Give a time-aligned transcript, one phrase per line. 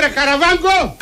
[0.00, 0.96] είσαι ρε Καραβάγκο!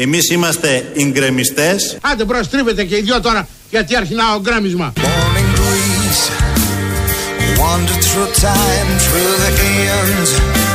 [0.00, 1.96] Εμείς είμαστε γκρεμιστές.
[2.02, 4.92] Άντε μπρος τρίβετε και οι δυο τώρα γιατί αρχινά ο γκρέμισμα.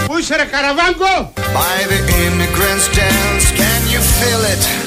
[0.08, 1.34] Πού είσαι ρε Καραβάγκο!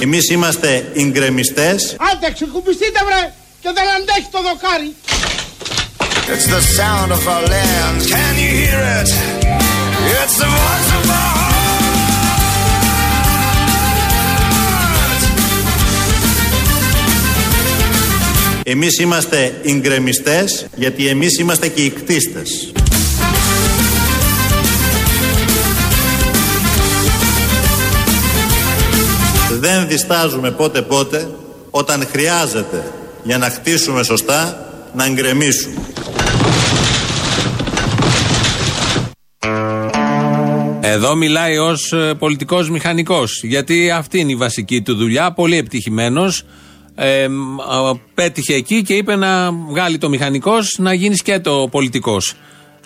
[0.01, 1.97] Εμείς είμαστε γκρεμιστές.
[2.13, 4.95] Άντε ξεκουμπιστείτε βρε και δεν αντέχει το δοκάρι.
[6.29, 8.07] It's the sound of our land.
[8.07, 9.11] Can you hear it?
[10.21, 11.53] It's the voice of our heart.
[18.65, 22.73] Εμείς είμαστε γκρεμιστές γιατί εμείς είμαστε και οι κτίστες.
[29.61, 31.29] Δεν διστάζουμε πότε πότε
[31.71, 35.81] όταν χρειάζεται για να χτίσουμε σωστά να γκρεμίσουμε.
[40.85, 43.43] Εδώ μιλάει ως πολιτικός μηχανικός.
[43.43, 45.33] Γιατί αυτή είναι η βασική του δουλειά.
[45.33, 46.45] Πολύ επιτυχημένος.
[46.95, 47.27] Ε,
[48.15, 52.35] πέτυχε εκεί και είπε να βγάλει το μηχανικός να γίνεις και το πολιτικός.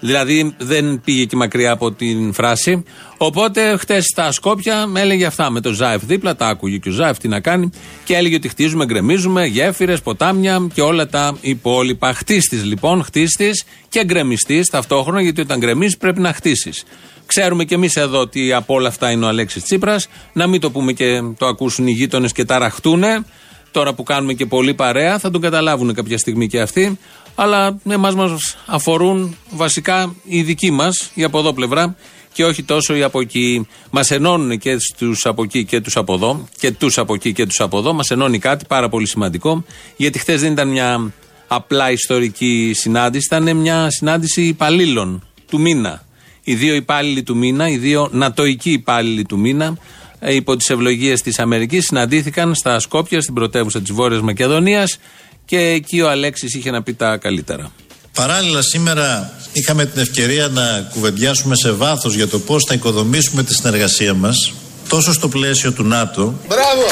[0.00, 2.84] Δηλαδή δεν πήγε και μακριά από την φράση.
[3.16, 7.18] Οπότε χτες στα Σκόπια έλεγε αυτά με το Ζάεφ δίπλα, τα άκουγε και ο Ζάεφ
[7.18, 7.70] τι να κάνει
[8.04, 12.12] και έλεγε ότι χτίζουμε, γκρεμίζουμε γέφυρες, ποτάμια και όλα τα υπόλοιπα.
[12.12, 16.84] Χτίστης λοιπόν, χτίστης και γκρεμιστής ταυτόχρονα, γιατί όταν γκρεμίζει πρέπει να χτίσεις.
[17.26, 20.08] Ξέρουμε κι εμείς εδώ ότι από όλα αυτά είναι ο Αλέξης Τσίπρας.
[20.32, 23.24] Να μην το πούμε και το ακούσουν οι γείτονες και ταραχτούνε.
[23.70, 26.98] Τώρα που κάνουμε και πολύ παρέα, θα τον καταλάβουν κάποια στιγμή και αυτοί.
[27.34, 31.96] Αλλά εμάς μας αφορούν βασικά οι δικοί μας, η από εδώ πλευρά
[32.32, 33.66] και όχι τόσο οι από εκεί.
[33.90, 37.46] Μας ενώνουν και του από εκεί και τους από εδώ, και τους από εκεί και
[37.46, 37.92] τους από εδώ.
[37.92, 39.64] Μας ενώνει κάτι πάρα πολύ σημαντικό,
[39.96, 41.12] γιατί χθες δεν ήταν μια
[41.46, 46.05] απλά ιστορική συνάντηση, ήταν μια συνάντηση υπαλλήλων του μήνα.
[46.48, 49.76] Οι δύο υπάλληλοι του μήνα, οι δύο νατοικοί υπάλληλοι του μήνα,
[50.18, 54.98] ε, υπό τις ευλογίες της Αμερικής, συναντήθηκαν στα Σκόπια, στην πρωτεύουσα της Βόρειας Μακεδονίας
[55.44, 57.70] και εκεί ο Αλέξης είχε να πει τα καλύτερα.
[58.12, 63.54] Παράλληλα σήμερα είχαμε την ευκαιρία να κουβεντιάσουμε σε βάθος για το πώς θα οικοδομήσουμε τη
[63.54, 64.52] συνεργασία μας
[64.88, 66.86] τόσο στο πλαίσιο του ΝΑΤΟ Μπράβο!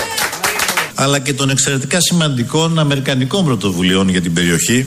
[0.94, 4.86] αλλά και των εξαιρετικά σημαντικών αμερικανικών πρωτοβουλειών για την περιοχή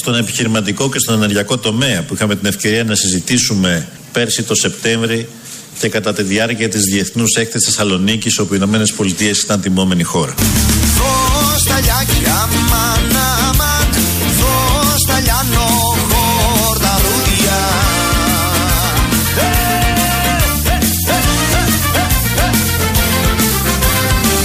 [0.00, 5.28] στον επιχειρηματικό και στον ενεργειακό τομέα που είχαμε την ευκαιρία να συζητήσουμε πέρσι το Σεπτέμβρη
[5.78, 10.34] και κατά τη διάρκεια της Διεθνούς Έκθεσης Θεσσαλονίκης όπου οι Ηνωμένες Πολιτείες ήταν τιμόμενη χώρα.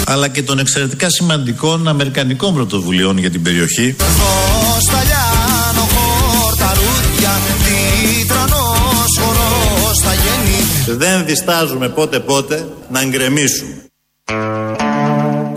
[0.08, 3.96] αλλά και των εξαιρετικά σημαντικών αμερικανικών πρωτοβουλειών για την περιοχή.
[10.98, 13.86] Δεν διστάζουμε πότε πότε να γκρεμίσουμε.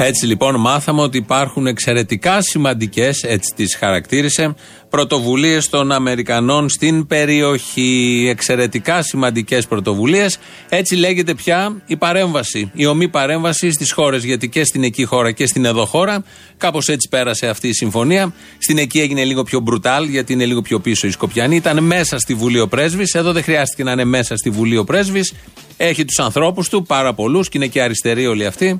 [0.08, 4.54] Έτσι λοιπόν μάθαμε ότι υπάρχουν εξαιρετικά σημαντικές, έτσι τις χαρακτήρισε,
[4.90, 8.26] πρωτοβουλίες των Αμερικανών στην περιοχή.
[8.30, 10.38] Εξαιρετικά σημαντικές πρωτοβουλίες.
[10.68, 14.24] Έτσι λέγεται πια η παρέμβαση, η ομή παρέμβαση στις χώρες.
[14.24, 16.24] Γιατί και στην εκεί χώρα και στην εδώ χώρα,
[16.56, 18.34] κάπως έτσι πέρασε αυτή η συμφωνία.
[18.58, 21.56] Στην εκεί έγινε λίγο πιο μπρουτάλ, γιατί είναι λίγο πιο πίσω η Σκοπιανή.
[21.56, 23.14] Ήταν μέσα στη Βουλή ο πρέσβης.
[23.14, 25.34] Εδώ δεν χρειάστηκε να είναι μέσα στη Βουλή ο πρέσβης.
[25.76, 28.78] Έχει τους ανθρώπους του, πάρα πολλούς και είναι και αριστεροί όλοι αυτοί.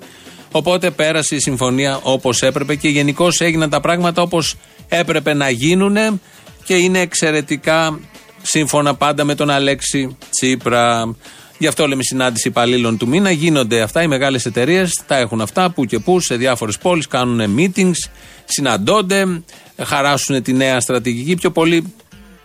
[0.53, 4.57] Οπότε πέρασε η συμφωνία όπως έπρεπε και γενικώς έγιναν τα πράγματα όπως
[4.89, 6.21] έπρεπε να γίνουν
[6.65, 8.01] και είναι εξαιρετικά
[8.43, 11.17] σύμφωνα πάντα με τον Αλέξη Τσίπρα.
[11.59, 13.31] Γι' αυτό λέμε συνάντηση υπαλλήλων του μήνα.
[13.31, 14.03] Γίνονται αυτά.
[14.03, 18.11] Οι μεγάλες εταιρείες τα έχουν αυτά που και που σε διάφορες πόλεις κάνουν meetings,
[18.45, 19.43] συναντώνται,
[19.83, 21.37] χαράσουν τη νέα στρατηγική.
[21.37, 21.93] Πιο πολύ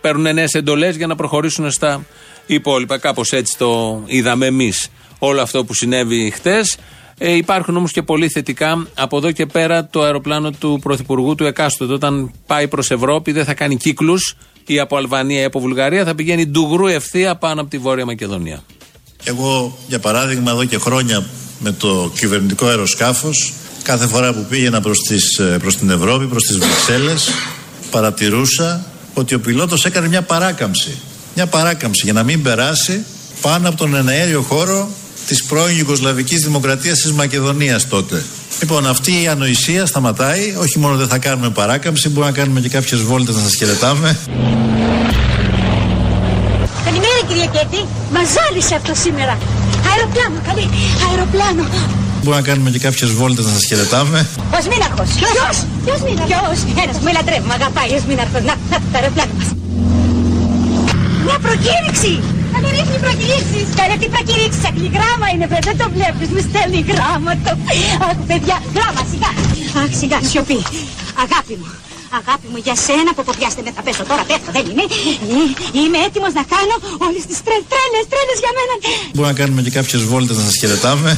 [0.00, 2.04] παίρνουν νέες εντολές για να προχωρήσουν στα
[2.46, 2.98] υπόλοιπα.
[2.98, 6.76] Κάπως έτσι το είδαμε εμείς όλο αυτό που συνέβη χτες.
[7.18, 8.86] Ε, υπάρχουν όμως και πολύ θετικά.
[8.94, 13.44] Από εδώ και πέρα το αεροπλάνο του Πρωθυπουργού του εκάστοτε, όταν πάει προς Ευρώπη, δεν
[13.44, 17.70] θα κάνει κύκλους ή από Αλβανία ή από Βουλγαρία, θα πηγαίνει ντουγρού ευθεία πάνω από
[17.70, 18.62] τη Βόρεια Μακεδονία.
[19.24, 21.24] Εγώ, για παράδειγμα, εδώ και χρόνια
[21.58, 23.52] με το κυβερνητικό αεροσκάφος,
[23.82, 24.98] κάθε φορά που πήγαινα προς
[25.58, 27.30] προς την Ευρώπη, προς τις Βρυξέλλες,
[27.90, 28.84] παρατηρούσα
[29.14, 30.98] ότι ο πιλότος έκανε μια παράκαμψη.
[31.34, 33.04] Μια παράκαμψη για να μην περάσει
[33.40, 34.88] πάνω από τον εναέριο χώρο
[35.26, 38.22] της πρώην Ιουγκοσλαβικής Δημοκρατίας της Μακεδονίας τότε.
[38.60, 40.54] Λοιπόν, αυτή η ανοησία σταματάει.
[40.58, 44.18] Όχι μόνο δεν θα κάνουμε παράκαμψη, μπορούμε να κάνουμε και κάποιες βόλτες να σας χαιρετάμε.
[46.84, 47.86] Καλημέρα κυρία Κέτη.
[48.12, 49.38] Μας ζάλισε αυτό σήμερα.
[49.90, 50.68] Αεροπλάνο, καλή.
[51.10, 51.68] Αεροπλάνο.
[52.22, 54.26] Μπορούμε να κάνουμε και κάποιες βόλτες να σας χαιρετάμε.
[54.54, 55.08] Ο Σμίναρχος.
[55.18, 58.42] Ποιος; Ποιος; Μίναρχος; Ένας που με λατρεύει, με αγαπάει ο Σμίναρχος.
[58.48, 59.48] Να, να, το αεροπλάνο μας.
[61.24, 62.33] Μια προκήρυξη!
[62.54, 63.66] Θα με ρίχνει προκηρύξεις.
[63.80, 67.50] Καλέ τι προκηρύξεις, αχλή γράμμα είναι βρε, δεν το βλέπεις, μου στέλνει γράμματο.
[68.08, 69.30] Αχ παιδιά, γράμμα σιγά.
[69.82, 70.58] Αχ σιγά, σιωπή.
[71.24, 71.68] Αγάπη μου.
[72.20, 74.84] Αγάπη μου, για σένα που κοπιάστε με θα πέσω τώρα, πέφτω, δεν είναι.
[74.84, 76.74] Ε, Είμαι έτοιμος να κάνω
[77.06, 78.74] όλες τις τρε, τρέλες, τρέλες για μένα.
[79.14, 81.10] Μπορούμε να κάνουμε και κάποιες βόλτες να σας χαιρετάμε.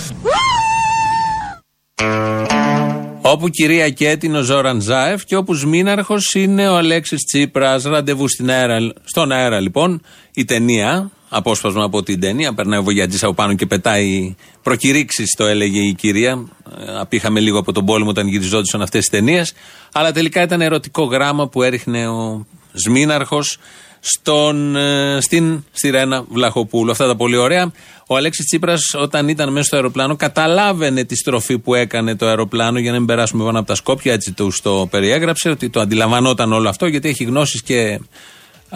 [3.20, 7.82] Όπου κυρία Κέτη είναι ο Ζόραν Ζάεφ και όπου Σμήναρχος είναι ο Αλέξης Τσίπρας.
[7.82, 10.00] Ραντεβού στην αέρα, στον αέρα λοιπόν
[10.34, 11.10] η ταινία.
[11.28, 12.54] Απόσπασμα από την ταινία.
[12.54, 16.48] Περνάει ο Βογιατζής από πάνω και πετάει προκηρύξεις, το έλεγε η κυρία.
[16.78, 19.52] Ε, Απήχαμε λίγο από τον πόλεμο όταν γυριζόντουσαν αυτές τις ταινίες.
[19.92, 23.58] Αλλά τελικά ήταν ερωτικό γράμμα που έριχνε ο Σμήναρχος
[24.00, 26.90] στον, ε, στην Σιρένα Βλαχοπούλου.
[26.90, 27.72] Αυτά τα πολύ ωραία.
[28.06, 32.78] Ο Αλέξης Τσίπρας, όταν ήταν μέσα στο αεροπλάνο, καταλάβαινε τη στροφή που έκανε το αεροπλάνο
[32.78, 34.12] για να μην περάσουμε πάνω από τα Σκόπια.
[34.12, 38.00] Έτσι του το περιέγραψε, ότι το αντιλαμβανόταν όλο αυτό, γιατί έχει γνώσεις και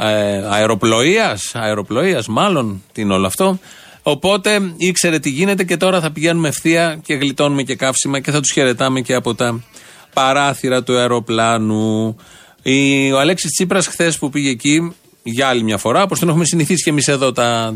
[0.00, 1.54] ε, αεροπλοείας.
[1.54, 3.58] Αεροπλοείας, μάλλον, τι είναι όλο αυτό.
[4.02, 8.40] Οπότε ήξερε τι γίνεται και τώρα θα πηγαίνουμε ευθεία και γλιτώνουμε και καύσιμα και θα
[8.40, 9.64] τους χαιρετάμε και από τα
[10.12, 12.16] παράθυρα του αεροπλάνου.
[12.62, 16.44] Η, ο Αλέξης Τσίπρας, χθες που πήγε εκεί, για άλλη μια φορά, όπως τον έχουμε
[16.44, 17.74] συνηθίσει και εμείς εδώ τα,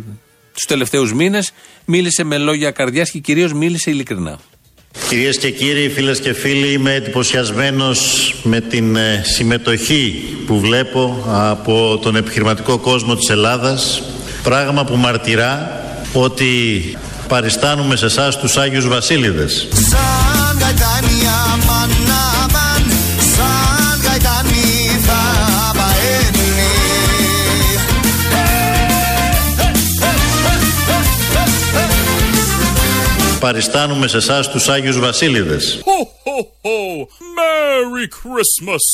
[0.52, 1.52] τους τελευταίους μήνες,
[1.84, 4.38] μίλησε με λόγια καρδιάς και κυρίως μίλησε ειλικρινά.
[5.08, 11.98] Κυρίες και κύριοι, φίλες και φίλοι, είμαι εντυπωσιασμένος με την ε, συμμετοχή που βλέπω από
[12.02, 14.02] τον επιχειρηματικό κόσμο της Ελλάδας,
[14.42, 15.82] πράγμα που μαρτυρά
[16.12, 16.48] ότι
[17.28, 19.68] παριστάνουμε σε εσάς τους Άγιους Βασίλειδες.
[19.72, 21.20] Σαν γαϊτάνι
[21.52, 21.90] αμάν
[22.42, 22.63] αμάν Σαν
[33.44, 35.82] Παριστάνουμε σε εσάς τους Άγιους Βασίλειδες.
[37.36, 38.84] Merry Christmas!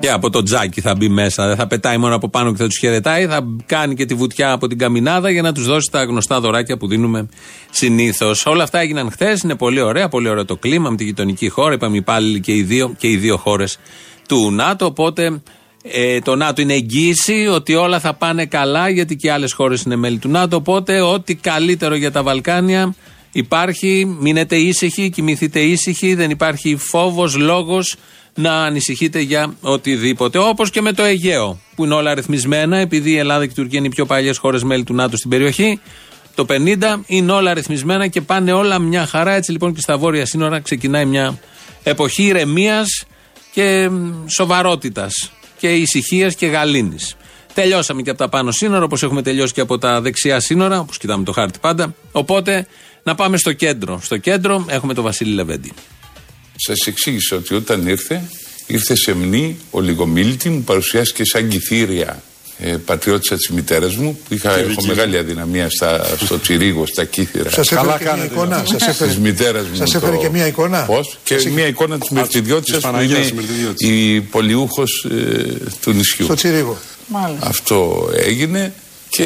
[0.00, 1.46] Και από το τζάκι θα μπει μέσα.
[1.46, 3.26] Δεν θα πετάει μόνο από πάνω και θα τους χαιρετάει.
[3.26, 6.76] Θα κάνει και τη βουτιά από την καμινάδα για να τους δώσει τα γνωστά δωράκια
[6.76, 7.28] που δίνουμε
[7.70, 8.46] συνήθως.
[8.46, 9.42] Όλα αυτά έγιναν χθες.
[9.42, 10.08] Είναι πολύ ωραία.
[10.08, 11.74] Πολύ ωραίο το κλίμα με τη γειτονική χώρα.
[11.74, 13.78] Είπαμε υπάλληλοι και οι δύο, και οι δύο χώρες
[14.28, 14.84] του ΝΑΤΟ.
[14.84, 15.42] Οπότε
[15.92, 19.96] ε, το ΝΑΤΟ είναι εγγύηση ότι όλα θα πάνε καλά γιατί και άλλες χώρες είναι
[19.96, 20.56] μέλη του ΝΑΤΟ.
[20.56, 22.94] Οπότε ό,τι καλύτερο για τα Βαλκάνια
[23.32, 24.16] υπάρχει.
[24.20, 26.14] Μείνετε ήσυχοι, κοιμηθείτε ήσυχοι.
[26.14, 27.96] Δεν υπάρχει φόβος, λόγος
[28.34, 30.38] να ανησυχείτε για οτιδήποτε.
[30.38, 33.78] Όπως και με το Αιγαίο, που είναι όλα αριθμισμένα, επειδή η Ελλάδα και η Τουρκία
[33.78, 35.80] είναι οι πιο παλιές χώρες μέλη του ΝΑΤΟ στην περιοχή.
[36.34, 39.32] Το 50 είναι όλα αριθμισμένα και πάνε όλα μια χαρά.
[39.32, 41.38] Έτσι λοιπόν και στα βόρεια σύνορα ξεκινάει μια
[41.82, 43.04] εποχή ηρεμίας
[43.52, 43.90] και
[44.26, 45.30] σοβαρότητας
[45.66, 47.16] και ησυχίας και γαλήνης.
[47.54, 50.98] Τελειώσαμε και από τα πάνω σύνορα, όπως έχουμε τελειώσει και από τα δεξιά σύνορα, όπως
[50.98, 51.94] κοιτάμε το χάρτη πάντα.
[52.12, 52.66] Οπότε
[53.02, 54.00] να πάμε στο κέντρο.
[54.02, 55.72] Στο κέντρο έχουμε τον Βασίλη Λεβέντη.
[56.56, 58.30] Σας εξήγησα ότι όταν ήρθε,
[58.66, 62.22] ήρθε σε μνή ολιγομίλητη, μου παρουσιάστηκε σαν κυθύρια
[62.58, 67.50] ε, πατριώτησα τη μητέρα μου, που είχα, έχω μεγάλη αδυναμία στα, στο τσιρίγο, στα κύθυρα.
[67.50, 68.64] Σας έφερε και μια εικόνα.
[68.68, 69.74] Σας έφερε, Τη μητέρα μου.
[69.76, 70.82] σας έφερε το- και μια εικόνα.
[70.84, 73.88] Πώς; Και Σας- μια εικόνα της Μερτιδιώτησα της που Παναγιάς είναι Μερτιδιώτης.
[73.88, 75.06] η πολιούχος
[75.80, 76.24] του νησιού.
[76.24, 76.76] Στο Τσιρίγο.
[77.38, 78.72] Αυτό έγινε
[79.08, 79.24] και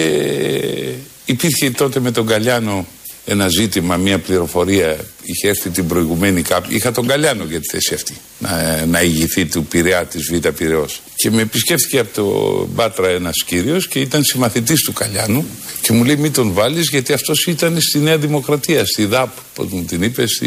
[1.25, 2.87] υπήρχε τότε με τον Καλιάνο
[3.25, 4.97] ένα ζήτημα, μια πληροφορία.
[5.23, 6.77] Είχε έρθει την προηγουμένη κάποια.
[6.77, 8.17] Είχα τον Καλιάνο για τη θέση αυτή.
[8.39, 11.03] Να, να ηγηθεί του Πειραιά της Β' Πειραιός.
[11.15, 15.47] Και με επισκέφθηκε από το Μπάτρα ένας κύριος και ήταν συμμαθητής του Καλιάνου.
[15.81, 19.67] Και μου λέει: Μην τον βάλεις γιατί αυτός ήταν στη Νέα Δημοκρατία, στη ΔΑΠ, πώς
[19.71, 20.47] μου την είπε, στη...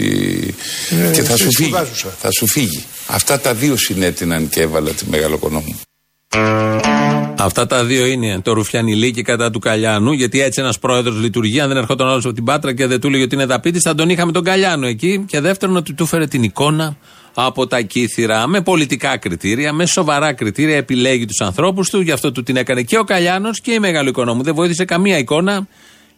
[1.13, 1.69] και θα στη σου φύγει.
[1.69, 2.15] σπουδάζουσα.
[2.19, 2.83] Θα σου φύγει.
[3.07, 5.79] Αυτά τα δύο συνέτειναν και έβαλα τη Μεγαλοκονόμου.
[7.45, 11.59] Αυτά τα δύο είναι το Ρουφιανιλίκη κατά του Καλιάνου, γιατί έτσι ένας πρόεδρος λειτουργεί.
[11.59, 13.95] Αν δεν ερχόταν άλλος από την Πάτρα και δεν του έλεγε ότι είναι δαπίτης, θα
[13.95, 15.25] τον είχαμε τον Καλιάνο εκεί.
[15.27, 16.97] Και δεύτερον, ότι του φέρε την εικόνα
[17.33, 22.01] από τα κύθυρα με πολιτικά κριτήρια, με σοβαρά κριτήρια, επιλέγει τους ανθρώπους του.
[22.01, 24.43] Γι' αυτό του την έκανε και ο Καλιάνος και η Μεγάλο Οικονόμου.
[24.43, 25.67] Δεν βοήθησε καμία εικόνα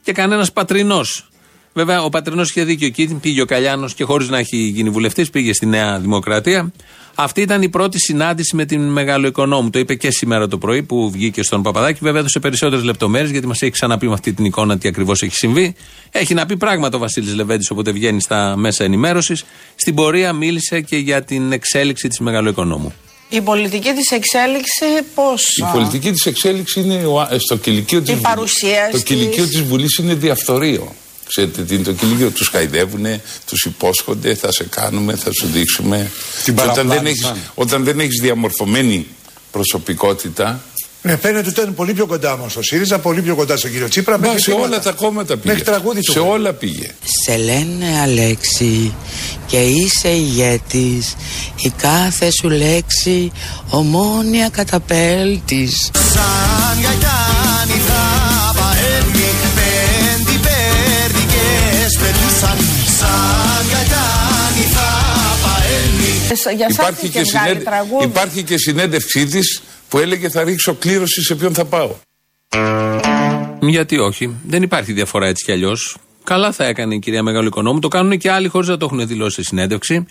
[0.03, 1.29] και κανένας πατρινός.
[1.77, 3.17] Βέβαια, ο πατρινός είχε δίκιο εκεί.
[3.21, 6.71] Πήγε ο Καλιάνος και χωρίς να έχει γίνει βουλευτής, πήγε στη Νέα Δημοκρατία.
[7.15, 9.69] Αυτή ήταν η πρώτη συνάντηση με την Μεγάλο Οικονόμου.
[9.69, 11.99] Το είπε και σήμερα το πρωί που βγήκε στον Παπαδάκη.
[12.01, 15.35] Βέβαια, έδωσε περισσότερες λεπτομέρειες γιατί μας έχει ξαναπεί με αυτή την εικόνα τι ακριβώς έχει
[15.35, 15.75] συμβεί.
[16.11, 19.43] Έχει να πει πράγματα ο Βασίλης Λεβέντης όποτε βγαίνει στα μέσα ενημέρωσης.
[19.75, 22.93] Στην πορεία μίλησε και για την εξέλιξη της Μεγάλο Οικονόμου.
[23.29, 25.41] Η πολιτική της εξέλιξη πώς...
[25.57, 28.27] Η πολιτική της εξέλιξη είναι ο, α- στο κηλικείο της Η Βουλής.
[28.29, 29.03] παρουσία Το της.
[29.03, 30.95] κηλικείο της Βουλής είναι διαφθορείο.
[31.27, 36.11] Ξέρετε τι είναι το κηλικείο, τους χαϊδεύουνε, τους υπόσχονται, θα σε κάνουμε, θα σου δείξουμε.
[36.43, 37.31] Την Και όταν δεν, παραπλάνησαν.
[37.31, 39.07] έχεις, όταν δεν έχεις διαμορφωμένη
[39.51, 40.61] προσωπικότητα,
[41.01, 43.87] Ναι, φαίνεται ότι ήταν πολύ πιο κοντά όμως ο ΣΥΡΙΖΑ, πολύ πιο κοντά στον κύριο
[43.87, 44.17] Τσίπρα.
[44.19, 44.67] Μα μέχρι σε τίποτα.
[44.67, 45.47] όλα τα κόμματα πήγε.
[45.47, 46.11] Μέχρι τραγούδι του.
[46.11, 46.89] Σε όλα πήγε.
[47.25, 48.93] Σε λένε Αλέξη
[49.47, 51.15] και είσαι ηγέτης
[51.61, 53.31] Η κάθε σου λέξη
[53.69, 56.64] ομόνια καταπέλτης Σαν
[66.51, 68.05] Για σας Υπάρχει είχε και, βγάλει συνέντε- τραγούδι.
[68.05, 71.91] υπάρχει και συνέντευξή της που έλεγε θα ρίξω κλήρωση σε ποιον θα πάω.
[73.61, 75.97] Γιατί όχι; Δεν υπάρχει διαφορά έτσι κι αλλιώς.
[76.23, 77.79] Καλά θα έκανε η κυρία Μεγάλο Οικονόμου.
[77.79, 80.05] Το κάνουν και άλλοι χωρίς να το έχουν δηλώσει σε συνέντευξη.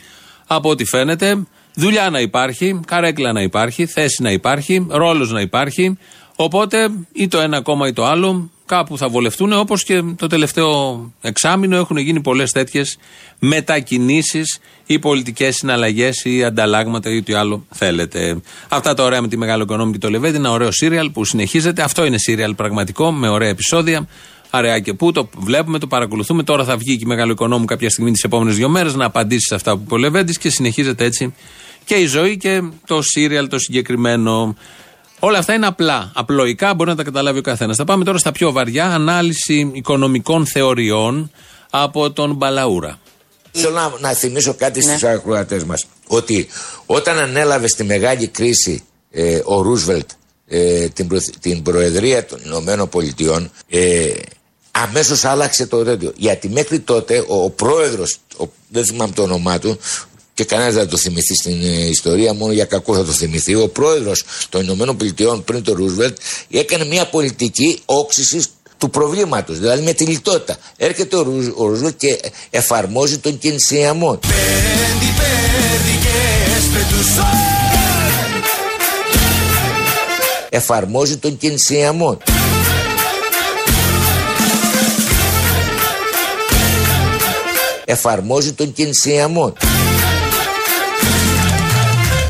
[0.47, 5.99] Από ό,τι φαίνεται, δουλειά να υπάρχει, καρέκλα να υπάρχει, θέση να υπάρχει, ρόλος να υπάρχει.
[6.37, 11.13] Οπότε ή το ένα κόμμα ή το άλλο κάπου θα βολευτούν όπως και το τελευταίο
[11.21, 12.99] εξάμεινο έχουν γίνει πολλές τέτοιες
[13.39, 18.41] μετακινήσεις ή πολιτικές συναλλαγές ή ανταλλάγματα ή ό,τι άλλο θέλετε.
[18.69, 20.37] Αυτά τα ωραία με τη Μεγάλο Οικονόμη και το Λεβέντι.
[20.37, 21.83] Ένα ωραίο σύριαλ που συνεχίζεται.
[21.83, 24.09] Αυτό είναι σύριαλ πραγματικό με ωραία επεισόδια.
[24.51, 26.43] Αραιά και πού το βλέπουμε, το παρακολουθούμε.
[26.43, 29.47] Τώρα θα βγει και η Μεγάλο Οικονόμου κάποια στιγμή τις επόμενες δύο μέρες να απαντήσει
[29.47, 31.35] σε αυτά που είπε ο Λεβέντης και συνεχίζεται έτσι
[31.85, 34.57] και η ζωή και το σύριαλ το συγκεκριμένο.
[35.19, 36.11] Όλα αυτά είναι απλά.
[36.15, 37.77] Απλοϊκά μπορεί να τα καταλάβει ο καθένας.
[37.77, 38.87] Θα πάμε τώρα στα πιο βαριά.
[38.87, 41.31] Ανάλυση οικονομικών θεωριών
[41.71, 42.99] από τον Μπαλαούρα.
[43.53, 45.85] Θέλω να, να θυμίσω κάτι στους ακροατές μας.
[46.07, 46.47] Ότι
[46.87, 50.11] όταν ανέλαβε στη μεγάλη κρίση ε, ο Ρούσβελτ
[50.47, 54.11] ε, την, προ- την Προεδρία των Ηνωμένων Πολιτειών ε,
[54.71, 56.13] αμέσως άλλαξε το τέτοιο.
[56.17, 59.79] Γιατί μέχρι τότε ο, ο πρόεδρος, ο, δεν θυμάμαι το όνομά του,
[60.35, 63.55] και κανένας δεν θα το θυμηθεί στην ε, ιστορία, μόνο για κακό θα το θυμηθεί.
[63.55, 66.17] Ο πρόεδρος των Ηνωμένων Πολιτειών πριν το Ρούσβελτ
[66.51, 68.49] έκανε μια πολιτική όξυσης
[68.79, 70.57] του προβλήματος, δηλαδή με τη λιτότητα.
[70.77, 74.19] Έρχεται ο, Ρουζ, ο Ρούσβελτ και εφαρμόζει τον κινησιαμό.
[74.21, 77.55] Πέντε πέρδικες πετούσαν
[80.49, 82.19] Εφαρμόζει τον κινησιαμό.
[87.85, 89.53] Εφαρμόζει τον κινησιαμό.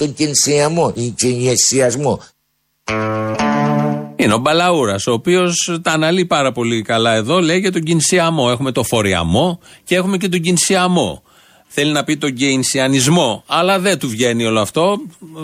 [0.04, 2.20] Τον κινησιαμό, τον κινησιασμό.
[4.16, 7.40] Είναι ο Μπαλαούρας, ο οποίος τα αναλύει πάρα πολύ καλά εδώ.
[7.40, 8.48] Λέει για τον κινησιαμό.
[8.50, 11.22] Έχουμε το φοριαμό και έχουμε και τον κινησιαμό.
[11.76, 14.96] Θέλει να πει τον κινησιανισμό, αλλά δεν του βγαίνει όλο αυτό.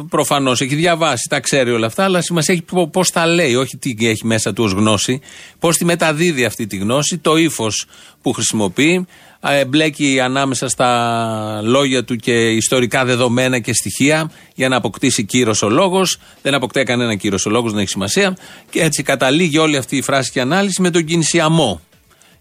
[0.08, 4.08] Προφανώς έχει διαβάσει, τα ξέρει όλα αυτά, αλλά σημασία έχει πώς τα λέει, όχι τι
[4.08, 5.20] έχει μέσα του ως γνώση.
[5.58, 7.86] Πώς τη μεταδίδει αυτή τη γνώση, το ύφος
[8.22, 9.06] που χρησιμοποιεί.
[9.40, 15.62] ε, Μπλέκει ανάμεσα στα λόγια του και ιστορικά δεδομένα και στοιχεία για να αποκτήσει κύρος
[15.62, 16.18] ο λόγος.
[16.42, 18.36] Δεν αποκτάει κανένα κύρος ο λόγος, δεν έχει σημασία.
[18.70, 21.80] Και έτσι καταλήγει όλη αυτή η φράση και ανάλυση με τον κινησιαμό.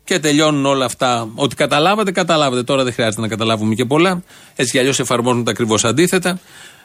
[0.09, 1.29] Και τελειώνουν όλα αυτά.
[1.35, 2.63] Ότι καταλάβατε, καταλάβατε.
[2.63, 4.23] Τώρα δεν χρειάζεται να καταλάβουμε και πολλά.
[4.55, 6.39] Έτσι κι αλλιώς εφαρμόζουν τα ακριβώς αντίθετα.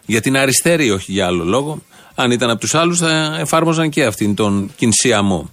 [0.07, 1.83] Για την αριστερή, όχι για άλλο λόγο.
[2.15, 5.51] Αν ήταν από τους άλλους, θα εφάρμοζαν και αυτήν τον κινησιαμό.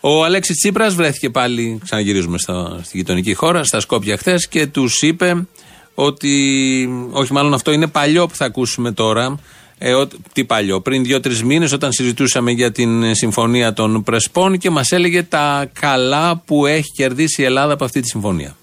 [0.00, 5.02] Ο Αλέξης Τσίπρας βρέθηκε πάλι, ξαναγυρίζουμε στα, στη γειτονική χώρα, στα Σκόπια χθες και τους
[5.02, 5.46] είπε
[5.94, 6.88] ότι.
[7.10, 9.38] Όχι, μάλλον αυτό είναι παλιό που θα ακούσουμε τώρα.
[9.82, 14.58] Ε, ο- τι παλιό, πριν δύο-τρεις μήνες, όταν συζητούσαμε για την ε, συμφωνία των Πρεσπών
[14.58, 18.56] και μας έλεγε τα καλά που έχει κερδίσει η Ελλάδα από αυτή τη συμφωνία.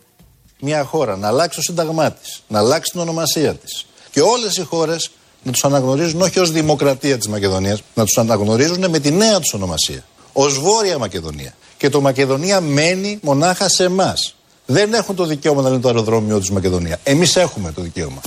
[0.59, 3.85] Μια χώρα να αλλάξει το σύνταγμά της, να αλλάξει την ονομασία της.
[4.11, 5.09] Και όλες οι χώρες
[5.43, 9.53] να τους αναγνωρίζουν όχι ως Δημοκρατία της Μακεδονίας, να τους αναγνωρίζουν με τη νέα τους
[9.53, 10.03] ονομασία.
[10.33, 11.53] Ω Βόρεια Μακεδονία.
[11.77, 14.35] Και το Μακεδονία μένει μονάχα σε εμάς.
[14.65, 16.99] Δεν έχουν το δικαίωμα να λένε το αεροδρόμιο του Μακεδονία.
[17.03, 18.21] Εμείς έχουμε το δικαίωμα.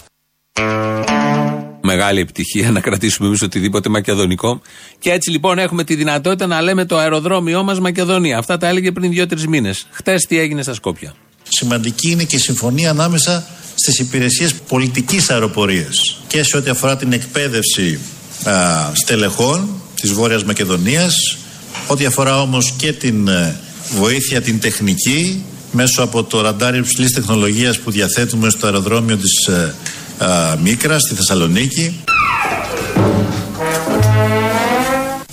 [1.82, 4.60] Μεγάλη επιτυχία να κρατήσουμε εμείς οτιδήποτε μακεδονικό.
[4.98, 8.38] Και έτσι λοιπόν έχουμε τη δυνατότητα να λέμε το αεροδρόμιό μας Μακεδονία.
[8.38, 9.86] Αυτά τα έλεγε πριν δύο-τρεις μήνες.
[9.90, 11.14] Χτες τι έγινε στα Σκόπια.
[11.48, 17.12] Σημαντική είναι και η συμφωνία ανάμεσα στις υπηρεσίες πολιτικής αεροπορίας και σε ό,τι αφορά την
[17.12, 17.98] εκπαίδευση
[18.44, 18.54] α,
[18.94, 19.68] στελεχών
[20.00, 21.38] της Βόρειας Μακεδονίας,
[21.86, 23.60] ό,τι αφορά όμως και την ε,
[23.94, 29.74] βοήθεια την τεχνική μέσω από το ραντάρι υψηλής τεχνολογίας που διαθέτουμε στο αεροδρόμιο της ε,
[30.24, 32.00] α, Μίκρας στη Θεσσαλονίκη.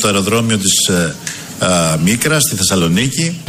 [0.01, 1.15] Το αεροδρόμιο της ε,
[1.65, 3.41] α, Μίκρας στη Θεσσαλονίκη.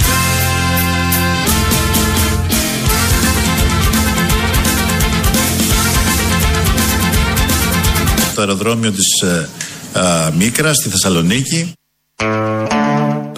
[8.34, 9.48] Το αεροδρόμιο της ε,
[9.98, 11.72] α, Μίκρας στη Θεσσαλονίκη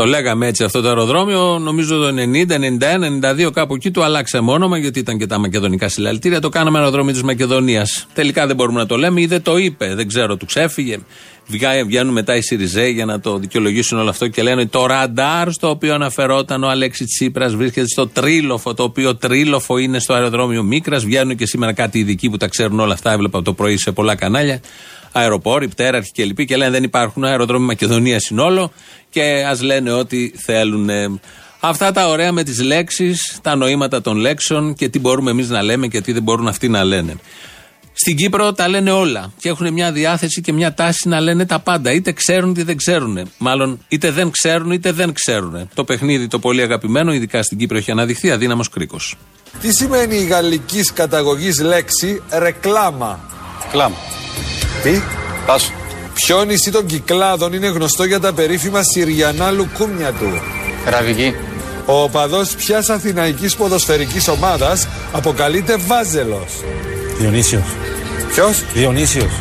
[0.01, 4.53] Το λέγαμε έτσι αυτό το αεροδρόμιο, νομίζω το 90, 91, 92 κάπου εκεί του αλλάξαμε
[4.53, 6.41] όνομα γιατί ήταν και τα μακεδονικά συλλαλητήρια.
[6.41, 8.07] Το κάναμε αεροδρόμιο της Μακεδονίας.
[8.15, 10.99] Τελικά δεν μπορούμε να το λέμε ή δεν το είπε, δεν ξέρω, του ξέφυγε.
[11.47, 15.53] Βγα- Βγαίνουν μετά οι Σιριζέ για να το δικαιολογήσουν όλο αυτό και λένε το ραντάρ
[15.53, 20.63] στο οποίο αναφερόταν ο Αλέξης Τσίπρας βρίσκεται στο τρίλοφο, το οποίο τρίλοφο είναι στο αεροδρόμιο
[20.63, 21.05] Μίκρας.
[21.05, 24.15] Βγαίνουν και σήμερα κάτι ειδικοί που τα ξέρουν όλα αυτά, έβλεπα το πρωί σε πολλά
[24.15, 24.61] κανάλια.
[25.13, 26.45] Αεροπόροι, πτέραρχοι κλπ.
[26.45, 28.73] Και λένε δεν υπάρχουν αεροδρόμοι Μακεδονία συνόλο
[29.11, 30.89] και ας λένε ό,τι θέλουν.
[31.61, 35.63] Αυτά τα ωραία με τις λέξεις, τα νοήματα των λέξεων και τι μπορούμε εμείς να
[35.63, 37.17] λέμε και τι δεν μπορούν αυτοί να λένε.
[37.93, 41.59] Στην Κύπρο τα λένε όλα και έχουν μια διάθεση και μια τάση να λένε τα
[41.59, 41.93] πάντα.
[41.93, 43.31] Είτε ξέρουν είτε δεν ξέρουν.
[43.39, 45.69] Μάλλον είτε δεν ξέρουν είτε δεν ξέρουν.
[45.75, 49.17] Το παιχνίδι το πολύ αγαπημένο, ειδικά στην Κύπρο, έχει αναδειχθεί αδύναμος κρίκος.
[49.61, 53.21] Τι σημαίνει η γαλλικής καταγωγής λέξη ρεκλάμα.
[53.71, 53.93] Κλάμ.
[54.83, 55.03] Τι;
[55.47, 55.73] Πάσο.
[56.15, 60.41] Ποιο νησί των Κυκλάδων είναι γνωστό για τα περίφημα Συριανά λουκούμια του;
[60.87, 61.35] Ραβική.
[61.87, 66.53] Ο οπαδός ποιας αθηναϊκής ποδοσφαιρικής ομάδας αποκαλείται Βάζελος;
[67.19, 67.65] Διονύσιος.
[68.33, 69.33] Ποιος; Διονύσιος.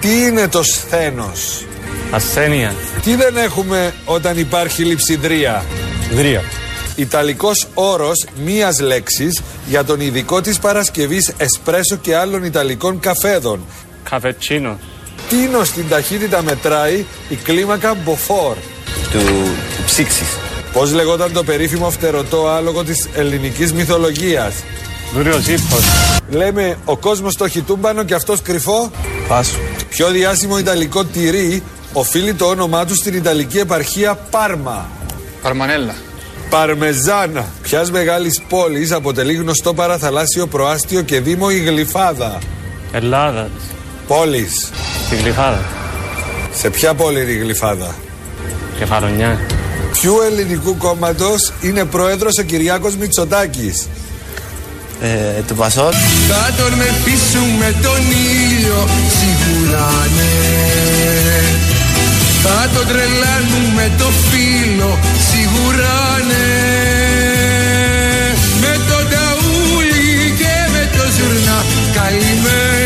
[0.00, 1.64] Τι είναι το σθένος;
[2.10, 2.74] Ασθένεια.
[3.02, 5.64] Τι δεν έχουμε όταν υπάρχει λειψιδρία;
[6.12, 6.42] Δρία.
[6.96, 13.60] Ιταλικός όρος μίας λέξης για τον ειδικό της παρασκευής εσπρέσο και άλλων Ιταλικών καφέδων.
[14.10, 14.78] Καφετσίνο.
[15.28, 18.56] Τίνο στην ταχύτητα μετράει η κλίμακα μποφόρ.
[19.10, 19.18] Του,
[19.76, 20.28] του ψήξης.
[20.72, 24.54] Πώς λεγόταν το περίφημο φτερωτό άλογο της ελληνικής μυθολογίας;
[25.14, 25.84] Δούριος ύπος.
[26.30, 28.90] Λέμε ο κόσμος το έχει τούμπανο και αυτός κρυφό.
[29.28, 29.58] Πάσο.
[29.88, 34.88] Πιο διάσημο Ιταλικό τυρί οφείλει το όνομά του στην Ιταλική επαρχία Πάρμα.
[35.42, 35.94] Παρμανέλα.
[36.50, 37.44] Παρμεζάνα.
[37.62, 42.38] Ποια μεγάλης πόλης αποτελεί γνωστό παραθαλάσσιο προάστιο και δήμο η Γλυφάδα.
[42.92, 43.50] Ελλάδας.
[44.06, 44.70] Πόλης.
[45.10, 45.64] Τη Γλυφάδα.
[46.54, 47.94] Σε ποια πόλη είναι η Γλυφάδα;
[48.78, 49.40] Κεφαλονιά.
[49.92, 53.88] Ποιου ελληνικού κόμματος είναι πρόεδρος ο Κυριάκος Μητσοτάκης;
[55.00, 55.92] Ε, του Πασόκ.
[56.28, 56.72] Θα τον
[57.58, 58.00] με τον
[58.40, 60.34] ήλιο σίγουρα ναι
[62.42, 64.98] Θα τον τρελάνουμε το φίλο
[65.30, 66.46] σίγουρα ναι
[68.60, 72.76] Με το ταούλι και με το ζουρνά Καλημέρα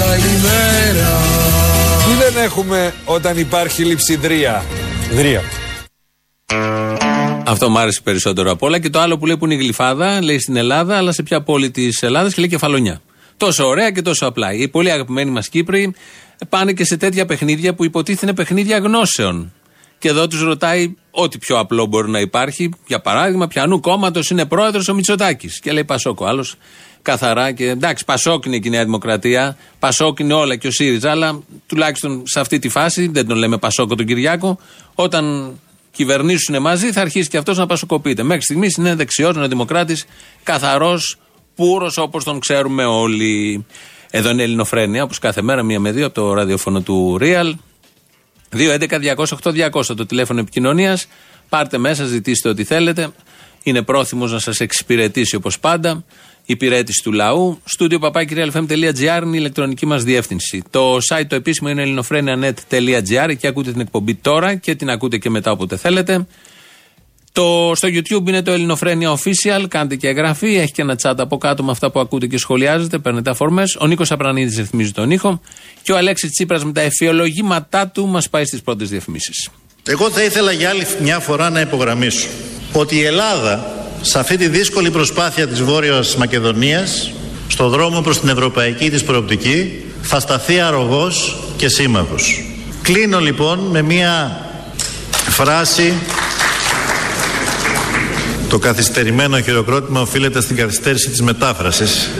[0.00, 1.10] καλημέρα
[2.06, 4.64] Τι δεν έχουμε όταν υπάρχει λειψιδρία;
[5.12, 5.42] Δρία.
[7.46, 8.78] Αυτό μου άρεσε περισσότερο απ' όλα.
[8.78, 11.42] Και το άλλο που λέει που είναι η γλυφάδα, λέει στην Ελλάδα, αλλά σε ποια
[11.42, 13.00] πόλη της Ελλάδας και λέει κεφαλονιά.
[13.36, 14.52] Τόσο ωραία και τόσο απλά.
[14.52, 15.94] Οι πολύ αγαπημένοι μας Κύπροι
[16.48, 19.52] πάνε και σε τέτοια παιχνίδια που υποτίθεται είναι παιχνίδια γνώσεων.
[19.98, 22.70] Και εδώ τους ρωτάει ό,τι πιο απλό μπορεί να υπάρχει.
[22.86, 25.60] Για παράδειγμα, πιανού κόμματος είναι πρόεδρος ο Μητσοτάκης.
[25.60, 26.24] Και λέει Πασόκο.
[26.24, 26.56] Άλλος
[27.02, 29.56] καθαρά και εντάξει, Πασόκ είναι και η Νέα Δημοκρατία.
[29.78, 31.10] Πασόκ είναι όλα και ο ΣΥΡΙΖΑ.
[31.10, 34.58] Αλλά τουλάχιστον σε αυτή τη φάση, δεν τον λέμε Πασόκο τον Κυριάκο,
[34.94, 35.54] όταν
[35.90, 38.22] κυβερνήσουν μαζί, θα αρχίσει και αυτός να πασοκοπείται.
[38.22, 40.04] Μέχρι στιγμής είναι δεξιός, είναι δημοκράτης,
[40.42, 41.18] καθαρός,
[41.54, 43.64] πούρο όπως τον ξέρουμε όλοι.
[44.10, 47.52] Εδώ είναι Ελληνοφρένια, όπως κάθε μέρα, μία με δύο από το ραδιόφωνο του Real.
[48.56, 51.06] 2.11.208.200 το τηλέφωνο επικοινωνίας.
[51.48, 53.08] Πάρτε μέσα, ζητήστε ό,τι θέλετε.
[53.62, 56.04] Είναι πρόθυμος να σας εξυπηρετήσει όπως πάντα.
[56.50, 57.58] Υπηρέτηση του λαού.
[57.64, 60.62] Στούντιο παπάκυριαλfm.gr είναι η ηλεκτρονική μας διεύθυνση.
[60.70, 63.28] Το site το επίσημο είναι ελληνοφρένια.net.gr.
[63.28, 66.26] Εκεί ακούτε την εκπομπή τώρα και την ακούτε και μετά όποτε θέλετε.
[67.32, 69.64] Το, στο YouTube είναι το Ελληνοφρένια Official.
[69.68, 70.56] Κάντε και εγγραφή.
[70.56, 72.98] Έχει και ένα chat από κάτω με αυτά που ακούτε και σχολιάζετε.
[72.98, 73.76] Παίρνετε αφορμές.
[73.80, 75.40] Ο Νίκος Απρανίδης ρυθμίζει τον ήχο.
[75.82, 79.48] Και ο Αλέξης Τσίπρας με τα εφιολογήματά του μας πάει στις πρώτες διαφημίσεις.
[79.86, 82.28] Εγώ θα ήθελα για άλλη μια φορά να υπογραμμίσω
[82.72, 87.12] ότι η Ελλάδα σε αυτή τη δύσκολη προσπάθεια της Βόρειας Μακεδονίας
[87.48, 92.44] στο δρόμο προς την ευρωπαϊκή της προοπτική θα σταθεί αρρωγός και σύμμαχος.
[92.82, 94.40] Κλείνω λοιπόν με μία
[95.28, 95.92] φράση
[98.48, 102.10] το καθυστερημένο χειροκρότημα οφείλεται στην καθυστέρηση της μετάφρασης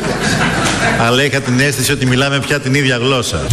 [1.00, 3.46] αλλά είχα την αίσθηση ότι μιλάμε πια την ίδια γλώσσα.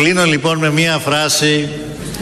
[0.00, 1.68] Κλείνω λοιπόν με μία φράση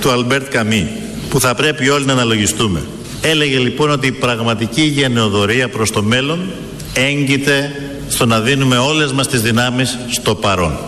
[0.01, 0.89] του Αλμπέρτ Καμύ
[1.31, 2.83] που θα πρέπει όλοι να αναλογιστούμε.
[3.21, 6.51] Έλεγε λοιπόν ότι η πραγματική γενναιοδωρία προς το μέλλον
[6.95, 7.73] έγκειται
[8.09, 10.79] στο να δίνουμε όλες μας τις δυνάμεις στο παρόν.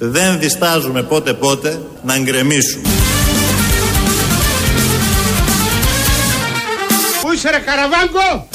[0.00, 2.95] Δεν διστάζουμε πότε πότε να γκρεμίσουμε.
[7.46, 8.48] Είσαι ρε Καραβάγκο!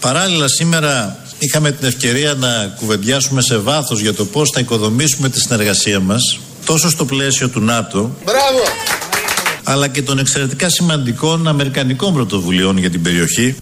[0.00, 5.40] Παράλληλα σήμερα είχαμε την ευκαιρία να κουβεντιάσουμε σε βάθος για το πώς θα οικοδομήσουμε τη
[5.40, 8.62] συνεργασία μας τόσο στο πλαίσιο του ΝΑΤΟ Μπράβο!
[9.64, 13.56] αλλά και των εξαιρετικά σημαντικών αμερικανικών πρωτοβουλειών για την περιοχή.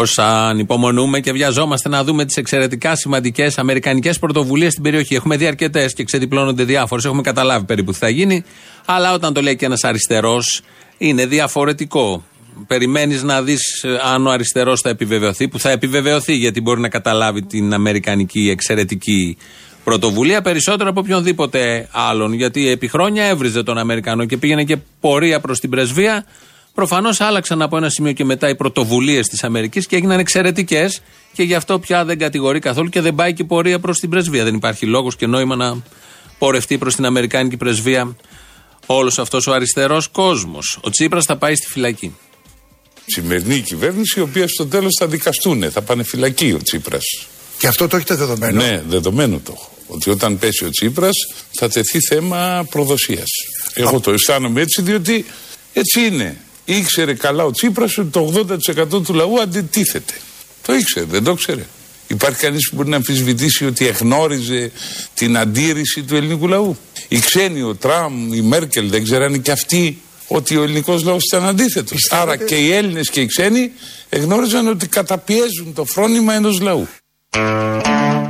[0.00, 5.14] Όσα ανυπομονούμε και βιαζόμαστε να δούμε τις εξαιρετικά σημαντικές αμερικανικές πρωτοβουλίες στην περιοχή.
[5.14, 7.04] Έχουμε δει αρκετές και ξεδιπλώνονται διάφορες.
[7.04, 8.44] Έχουμε καταλάβει περίπου τι θα γίνει.
[8.84, 10.62] Αλλά όταν το λέει και ένας αριστερός,
[10.98, 12.24] είναι διαφορετικό.
[12.66, 17.42] Περιμένεις να δεις αν ο αριστερός θα επιβεβαιωθεί, που θα επιβεβαιωθεί γιατί μπορεί να καταλάβει
[17.42, 19.36] την αμερικανική εξαιρετική
[19.84, 22.32] πρωτοβουλία περισσότερο από οποιονδήποτε άλλον.
[22.32, 26.24] Γιατί επί χρόνια έβριζε τον Αμερικανό και πήγαινε και πορεία προς την πρεσβεία.
[26.78, 31.00] Προφανώς άλλαξαν από ένα σημείο και μετά οι πρωτοβουλίες της Αμερικής και έγιναν εξαιρετικές
[31.32, 34.44] και γι' αυτό πια δεν κατηγορεί καθόλου και δεν πάει και πορεία προς την πρεσβεία.
[34.44, 35.82] Δεν υπάρχει λόγος και νόημα να
[36.38, 38.16] πορευτεί προς την Αμερικάνικη πρεσβεία
[38.86, 40.78] όλος αυτός ο αριστερός κόσμος.
[40.82, 42.16] Ο Τσίπρας θα πάει στη φυλακή.
[43.06, 45.70] Σημερινή κυβέρνηση, η οποία στο τέλος θα δικαστούν.
[45.70, 47.04] Θα πάνε φυλακή ο Τσίπρας.
[47.58, 49.70] Και αυτό το έχετε δεδομένο; Ναι, δεδομένο το έχω.
[49.86, 51.14] Ότι όταν πέσει ο Τσίπρας
[51.50, 53.30] θα τεθεί θέμα προδοσίας.
[53.74, 55.24] Εγώ το αισθάνομαι έτσι, διότι
[55.72, 56.36] έτσι είναι.
[56.70, 58.44] Ήξερε καλά ο Τσίπρας ότι το
[58.96, 60.12] 80% του λαού αντιτίθεται.
[60.62, 61.66] Το ήξερε, δεν το ήξερε.
[62.06, 64.70] Υπάρχει κανείς που μπορεί να αμφισβητήσει ότι εγνώριζε
[65.14, 66.76] την αντίρρηση του ελληνικού λαού.
[67.08, 71.44] Οι ξένοι, ο Τραμ, η Μέρκελ, δεν ξέρανε και αυτοί ότι ο ελληνικός λαός ήταν
[71.44, 72.10] αντίθετος.
[72.10, 73.72] Άρα και οι Έλληνες και οι ξένοι
[74.08, 76.88] εγνώριζαν ότι καταπιέζουν το φρόνημα ενός λαού.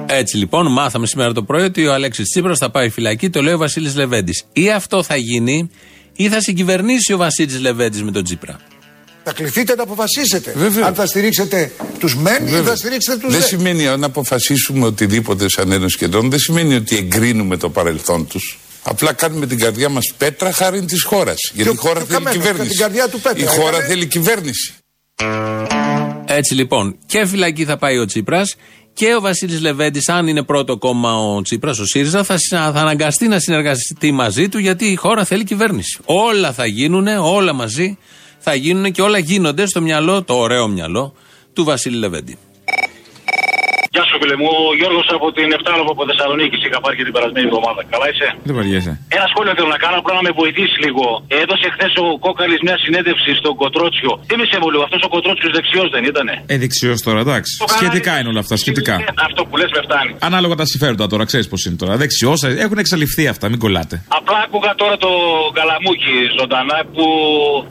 [0.07, 3.55] Έτσι λοιπόν, μάθαμε σήμερα το πρωί ότι ο Αλέξης Τσίπρας θα πάει φυλακή, το λέει
[3.55, 4.45] ο Βασίλης Λεβέντης.
[4.53, 5.71] Ή αυτό θα γίνει,
[6.21, 8.61] ή θα συγκυβερνήσει ο Βασίλης Λεβέντης με τον Τσίπρα.
[9.25, 10.53] Θα κληθείτε να αποφασίσετε.
[10.57, 10.87] Βέβαια.
[10.87, 12.63] Αν θα στηρίξετε τους μεν ή Βέβαια.
[12.63, 13.47] θα στηρίξετε τους Δεν δε.
[13.47, 18.59] σημαίνει αν αποφασίσουμε οτιδήποτε σαν Ένωση Κεντρών, δεν σημαίνει ότι εγκρίνουμε το παρελθόν τους.
[18.83, 21.37] Απλά κάνουμε την καρδιά μας πέτρα χάρη της χώρας.
[21.55, 22.69] Γιατί η Ποιο- χώρα ποιο θέλει καμένο, κυβέρνηση.
[22.69, 23.85] την καρδιά του πέτρα η χώρα έκανε.
[23.87, 24.75] θέλει κυβέρνηση.
[26.25, 28.57] Έτσι λοιπόν, και φυλακή θα πάει ο Τσίπρας
[28.99, 32.81] και ο Βασίλης Λεβέντης, αν είναι πρώτο κόμμα ο Τσίπρας, ο ΣΥΡΙΖΑ, θα, συνα- θα
[32.81, 35.99] αναγκαστεί να συνεργαστεί μαζί του γιατί η χώρα θέλει κυβέρνηση.
[36.05, 37.99] Όλα θα γίνουν, όλα μαζί
[38.39, 41.15] θα γίνουν και όλα γίνονται στο μυαλό, το ωραίο μυαλό
[41.53, 42.37] του Βασίλη Λεβέντη.
[43.91, 44.49] Γεια σου, φίλε μου.
[44.71, 46.55] Ο Γιώργος από την Εφτάλοβο από Θεσσαλονίκη.
[46.61, 47.81] Σε είχα πάρει και την περασμένη εβδομάδα.
[47.93, 48.93] Καλά είσαι; Δεν βαριέσαι.
[49.17, 51.05] Ένα σχόλιο θέλω να κάνω, απλά να με βοηθήσει λίγο.
[51.43, 54.11] Έδωσε χθες ο Κόκαλης μια συνέντευξη στον Κοτρότσιο.
[54.29, 57.51] Θύμησε μου λίγο, αυτός ο Κοτρότσιος δεξιός δεν ήτανε; Ε, δεξιός τώρα, εντάξει.
[57.63, 58.95] Το κανάλι- Σχετικά είναι όλα αυτά, σχετικά.
[59.03, 60.13] Ε, Αυτό που λες με φτάνει.
[60.29, 61.93] Ανάλογα τα συμφέροντα τώρα, ξέρεις πώς είναι τώρα.
[62.03, 63.95] Δεξιός, έχουν εξαλειφθεί αυτά, μην κολλάτε.
[64.19, 65.11] Απλά άκουγα τώρα το
[65.59, 67.05] Καλαμούκι ζωντανά που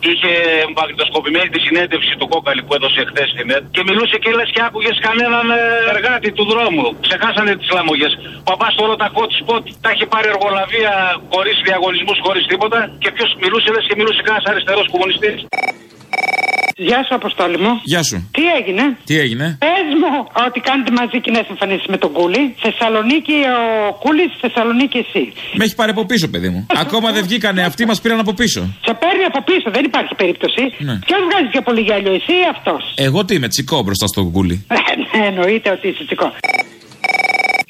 [0.01, 0.31] του είχε
[0.77, 4.61] μαγνητοσκοπημένη τη συνέντευξη του Κόκαλη που έδωσε χθες στην ΕΤ και μιλούσε και λες και
[4.67, 5.61] άκουγες κανέναν ε,
[5.93, 6.85] εργάτη του δρόμου.
[7.05, 8.09] Ξεχάσανε τις λαμογέ.
[8.41, 10.93] Ο παπάς τώρα τα hot spot τα έχει πάρει εργολαβία
[11.33, 15.37] χωρίς διαγωνισμούς, χωρίς τίποτα και ποιος μιλούσε, λες και μιλούσε κανένα αριστερός κομμουνιστής.
[16.87, 17.71] Γεια σου, Αποστόλη μου.
[17.83, 18.29] Γεια σου.
[18.31, 22.55] Τι έγινε; Τι έγινε; Πες μου ότι κάνετε μαζί κοινέ εμφανίσει με τον Κούλι.
[22.63, 25.23] Θεσσαλονίκη ο Κούλι, Θεσσαλονίκη εσύ.
[25.57, 26.65] Με έχεις πάρει από πίσω, παιδί μου.
[26.83, 28.61] Ακόμα δεν βγήκανε αυτοί, μας πήραν από πίσω.
[28.85, 30.63] Σε παίρνει από πίσω, δεν υπάρχει περίπτωση.
[30.77, 30.95] Ναι.
[31.07, 34.65] Ποιος βγάζει πιο πολύ γυαλιό, εσύ ή αυτός; Εγώ τι είμαι, τσικό μπροστά στο γκούλι.
[35.13, 36.27] ναι, εννοείται ότι είσαι τσικό.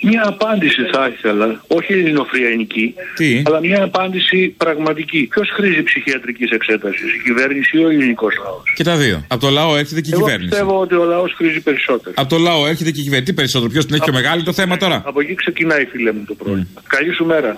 [0.10, 5.28] Μια απάντηση θα ήθελα, όχι ελληνοφριανική, Τι; αλλά μια απάντηση πραγματική.
[5.32, 9.26] Ποιος χρήζει ψυχιατρικής εξέτασης, η κυβέρνηση ή ο ελληνικός λαός; Και τα δύο.
[9.28, 10.50] Από το λαό έρχεται και η Εγώ κυβέρνηση.
[10.50, 12.14] πιστεύω ότι ο λαός χρήζει περισσότερο.
[12.18, 13.32] Από το λαό έρχεται και η κυβέρνηση.
[13.32, 16.24] Τι περισσότερο, ποιος την έχει πιο μεγάλη το θέμα τώρα; Από εκεί ξεκινάει, φίλε μου,
[16.28, 16.68] το πρόβλημα.
[16.88, 17.58] Καλή σου μέρα.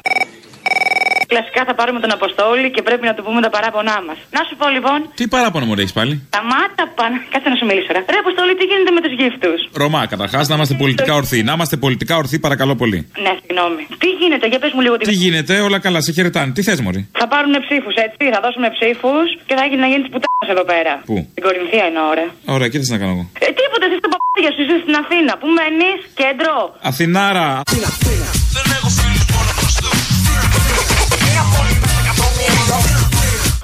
[1.32, 4.18] Κλασικά θα πάρουμε τον Αποστόλη και πρέπει να του πούμε τα παράπονά μας.
[4.36, 7.16] Να σου πω λοιπόν, Τι παράπονο μου έχεις πάλι; σταμάτα πάνω.
[7.34, 8.02] Κάτσε να σου μιλήσω τώρα.
[8.14, 11.40] Ρε Αποστόλη, τι γίνεται με τους γύφτους; Ρωμά, καταρχάς να είμαστε πολιτικά ορθοί.
[11.50, 13.00] Να είμαστε πολιτικά ορθοί, παρακαλώ πολύ.
[13.26, 13.84] Ναι, συγγνώμη.
[14.04, 15.04] Τι γίνεται, για πες μου λίγο τι.
[15.12, 16.52] Τι γίνεται, όλα καλά, σε χαιρετάνε.
[16.56, 18.24] Τι θες, Μωρή; Θα πάρουν ψήφους, έτσι.
[18.36, 20.94] Θα δώσουμε ψήφους και θα γίνει να γίνεις τη πουτάνας εδώ πέρα.
[21.10, 22.26] Πού; Στην Κορινθία είναι ώρα.
[22.56, 23.24] Ωραία, και τι να κάνω εγώ.
[23.46, 25.32] Ε, τίποτα, εσύ στο παπάδια σου, είσαι στην Αθήνα.
[25.42, 26.54] Πού μένεις, κέντρο;
[26.90, 27.48] Αθηνάρα.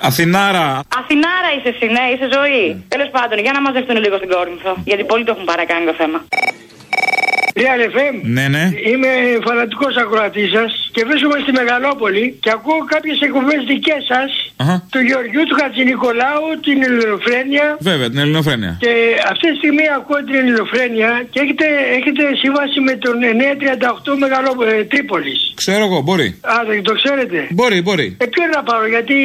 [0.10, 0.68] Αθηνάρα.
[1.00, 2.84] Αθηνάρα είσαι εσύ, ναι, είσαι ζωή.
[2.88, 4.72] Τέλος πάντων, για να μαζευτούν λίγο στην Κόρινθο.
[4.90, 6.18] Γιατί πολλοί το έχουν παρακάνει το θέμα.
[7.62, 8.16] Real FM.
[8.36, 8.64] Ναι, ναι.
[8.90, 9.10] Είμαι
[9.48, 14.30] φανατικός ακροατής σας και βρίσκομαι στη Μεγαλόπολη και ακούω κάποιες εκπομπές δικές σας
[14.62, 14.76] Αχα.
[14.94, 17.66] του Γεωργιού του Χατζηνικολάου, την Ελληνοφρένεια.
[17.90, 18.72] Βέβαια, την ελληνοφρένεια.
[18.84, 18.94] Και
[19.34, 21.66] αυτή τη στιγμή ακούω την Ελληνοφρένεια και έχετε,
[21.98, 25.40] έχετε σύμβαση με τον 938 Μεγαλόπολη, ε, Τρίπολης.
[25.62, 26.28] Ξέρω εγώ, μπορεί.
[26.54, 28.08] Α, δεν το ξέρετε; Μπορεί, μπορεί.
[28.24, 29.18] Ε, ποιο να πάρω, γιατί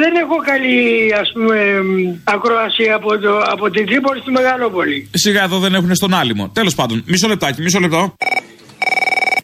[0.00, 0.78] δεν έχω καλή
[1.22, 1.94] ας πούμε μ,
[2.34, 4.96] ακρόαση από, το, από την Τρίπολη στη Μεγαλόπολη.
[5.24, 6.44] Σιγά εδώ δεν έχουν στον άλυμο.
[6.58, 8.14] Τέλος πάντων, μισό λεπτάκι, μισό λεπτό.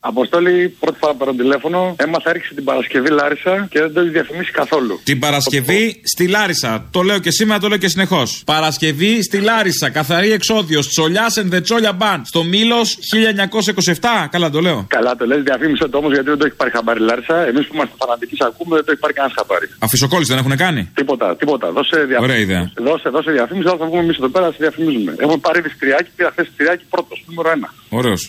[0.07, 1.95] Αποστόλη, πρώτη φορά παίρνω τηλέφωνο.
[1.99, 5.01] Έμαθα έριξε την Παρασκευή Λάρισα και δεν το έχει διαφημίσει καθόλου.
[5.05, 6.89] Την Παρασκευή στη Λάρισα.
[6.91, 8.43] Το λέω και σήμερα, το λέω και συνεχώς.
[8.47, 9.91] Παρασκευή στη Λάρισα.
[9.91, 10.89] Καθαρή εξόδιος.
[10.89, 12.21] Τσολιάς and the Τσόλια Band.
[12.25, 14.29] Στο Μήλος 1927.
[14.31, 14.87] Καλά το λέω.
[14.89, 17.47] Καλά το λες, διαφήμισε το όμως γιατί δεν το έχει πάρει χαμπάρι Λάρισα.
[17.47, 19.67] Εμείς που είμαστε φανατικοί, σε ακούμε, δεν το έχει πάρει κανένας χαμπάρι.
[19.79, 21.73] Αφισοκόλληση δεν έχουν κάνει; Τίποτα, τίποτα.
[21.73, 22.23] Δώσε διαφήμιση.
[22.23, 22.73] Ωραία ιδέα.
[22.87, 25.15] Δώσε, δώσε διαφήμιση, θα βγούμε εμείς εδώ πέρα, σε διαφημίζουμε.
[25.19, 27.69] Έχουμε πάρει δυστριάκι, πήρα χθες δυστριάκι πρώτος, νούμερο ένα.
[27.89, 28.29] Ωραίος.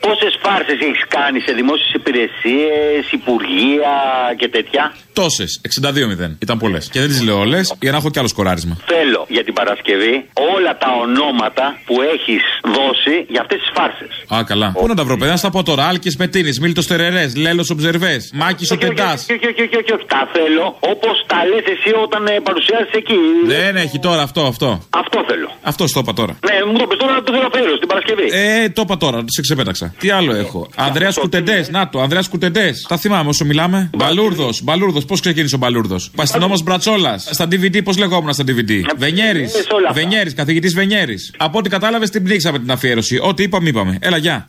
[0.00, 3.94] Πόσες φάρσε έχεις κάνει σε δημόσιες υπηρεσίες, υπουργεία
[4.36, 5.60] και τέτοια; Τόσες.
[5.62, 6.36] 62-0.
[6.38, 6.88] Ήταν πολλές.
[6.92, 8.74] Και δεν τις λέω όλες για να έχω κι άλλο σκοράρισμα.
[8.86, 10.14] Θέλω για την Παρασκευή
[10.54, 12.42] όλα τα ονόματα που έχεις
[12.76, 14.12] δώσει για αυτές τις φάρσες.
[14.34, 14.68] Α, καλά.
[14.80, 15.86] Πού να τα βρω, παιδιά, να στα πω τώρα.
[15.86, 19.12] Άλκης Πετίνης, Μίλτος Τερερές, Λέλος Ομπζερβές, Μάκης ο Τεντά.
[19.12, 20.06] Όχι, όχι, όχι, όχι, όχι.
[20.06, 23.18] Τα θέλω όπως τα λες εσύ όταν ε, παρουσιάζεις εκεί.
[23.44, 24.68] Δεν έχει τώρα αυτό, αυτό.
[24.90, 25.48] Αυτό θέλω.
[25.62, 26.32] Αυτός το είπα τώρα.
[26.48, 28.26] Ναι, μου το πει τώρα το θέλω φέρω στην Παρασκευή.
[28.32, 29.94] Ε, το είπα τώρα, σε ξεπέταξα.
[29.98, 32.86] Τι άλλο έχω; Ανδρέας Κουτεντές, να το, Ανδρέας Κουτεντές.
[32.88, 33.90] Τα θυμάμαι όσο μιλάμε.
[33.96, 37.28] Μπαλούρδος, Μπαλούρδος, πώς ξεκίνησε ο Μπαλούρδος; Παστινόμο Μπρατσόλας.
[37.30, 39.52] Στα DVD, πώς λεγόμουν στα DVD; Βενιέρης.
[39.92, 41.34] Βενιέρης, καθηγητής Βενιέρης.
[41.36, 43.18] Από ό,τι κατάλαβες την πνίξαμε την αφιέρωση.
[43.22, 43.98] Ό,τι είπαμε, είπαμε.
[44.00, 44.46] Έλα, γεια.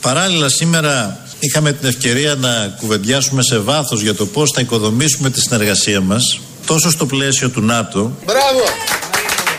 [0.00, 5.40] Παράλληλα σήμερα είχαμε την ευκαιρία να κουβεντιάσουμε σε βάθος για το πώς θα οικοδομήσουμε τη
[5.40, 8.60] συνεργασία μας τόσο στο πλαίσιο του ΝΑΤΟ Μπράβο!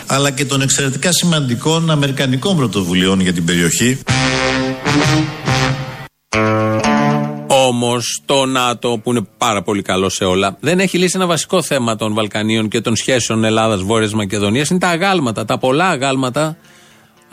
[0.06, 3.98] αλλά και των εξαιρετικά σημαντικών αμερικανικών πρωτοβουλειών για την περιοχή.
[7.46, 11.62] Όμως το ΝΑΤΟ, που είναι πάρα πολύ καλό σε όλα, δεν έχει λύσει ένα βασικό
[11.62, 14.68] θέμα των Βαλκανίων και των σχέσεων Ελλάδα-Βόρεια Μακεδονίας.
[14.68, 16.56] Είναι τα αγάλματα, τα πολλά αγάλματα,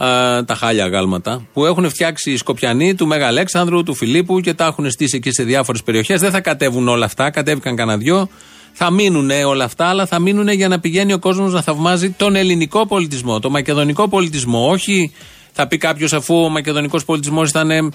[0.04, 4.54] α, τα χάλια αγάλματα, που έχουν φτιάξει οι Σκοπιανοί του Μέγα Αλέξανδρου, του Φιλίππου και
[4.54, 6.20] τα έχουν στήσει εκεί σε διάφορες περιοχές.
[6.20, 8.30] Δεν θα κατέβουν όλα αυτά, κατέβηκαν κανένα δυο.
[8.74, 12.36] Θα μείνουν όλα αυτά, αλλά θα μείνουν για να πηγαίνει ο κόσμος να θαυμάζει τον
[12.36, 14.70] ελληνικό πολιτισμό, τον μακεδονικό πολιτισμό.
[14.70, 15.12] Όχι,
[15.52, 17.94] θα πει κάποιος, αφού ο μακεδονικός πολιτισμός ήταν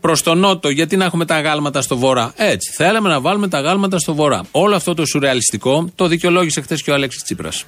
[0.00, 2.32] προς τον νότο, γιατί να έχουμε τα αγάλματα στο βορρά.
[2.36, 4.42] Έτσι, θέλαμε να βάλουμε τα αγάλματα στο βορρά.
[4.50, 7.64] Όλο αυτό το σουρεαλιστικό το δικαιολόγησε χθες και ο Αλέξης Τσίπρας.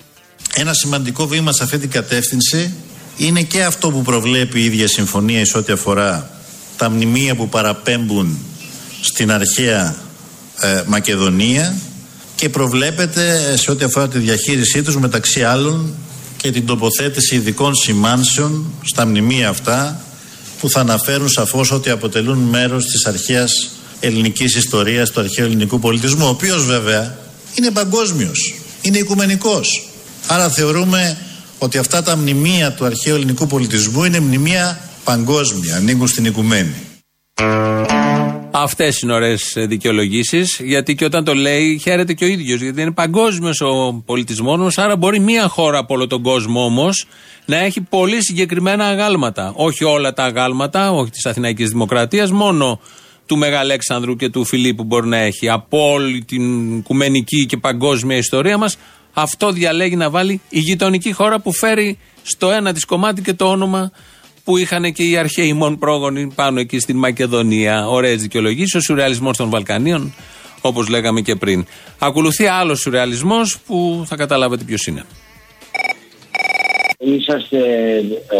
[0.54, 2.74] Ένα σημαντικό βήμα σε αυτή την κατεύθυνση
[3.16, 6.30] είναι και αυτό που προβλέπει η ίδια συμφωνία σε ό,τι αφορά
[6.76, 8.38] τα μνημεία που παραπέμπουν
[9.00, 9.96] στην αρχαία
[10.60, 11.76] ε, Μακεδονία
[12.34, 15.94] και προβλέπεται σε ό,τι αφορά τη διαχείρισή τους μεταξύ άλλων
[16.36, 20.00] και την τοποθέτηση ειδικών σημάνσεων στα μνημεία αυτά
[20.60, 26.26] που θα αναφέρουν σαφώς ότι αποτελούν μέρος της αρχαίας ελληνικής ιστορίας του αρχαίου ελληνικού πολιτισμού
[26.26, 27.18] ο οποίος βέβαια
[27.54, 29.88] είναι παγκόσμιος, είναι οικουμενικός.
[30.26, 31.18] Άρα θεωρούμε
[31.58, 36.74] ότι αυτά τα μνημεία του αρχαίου ελληνικού πολιτισμού είναι μνημεία παγκόσμια, ανήκουν στην οικουμένη.
[38.50, 42.60] Αυτές είναι ωραίες δικαιολογήσεις, γιατί και όταν το λέει χαίρεται και ο ίδιος.
[42.60, 47.06] Γιατί είναι παγκόσμιος ο πολιτισμός μας, άρα μπορεί μία χώρα από όλο τον κόσμο όμως
[47.44, 49.52] να έχει πολύ συγκεκριμένα αγάλματα.
[49.54, 52.80] Όχι όλα τα αγάλματα, όχι της Αθηναϊκής Δημοκρατίας, μόνο
[53.26, 55.48] του Μεγαλέξανδρου και του Φιλίππου μπορεί να έχει.
[55.48, 58.76] Από όλη την οικουμενική και παγκόσμια ιστορία μας,
[59.18, 63.50] αυτό διαλέγει να βάλει η γειτονική χώρα που φέρει στο ένα της κομμάτι και το
[63.50, 63.90] όνομα
[64.44, 67.86] που είχαν και οι αρχαίοι μόν πρόγονοι πάνω εκεί στην Μακεδονία.
[67.88, 68.76] Ωραίε δικαιολογήσει.
[68.76, 70.14] Ο σουρεαλισμός των Βαλκανίων,
[70.60, 71.66] όπως λέγαμε και πριν.
[71.98, 75.04] Ακολουθεί άλλος σουρεαλισμός που θα καταλάβετε ποιος είναι.
[76.98, 77.58] Είσαστε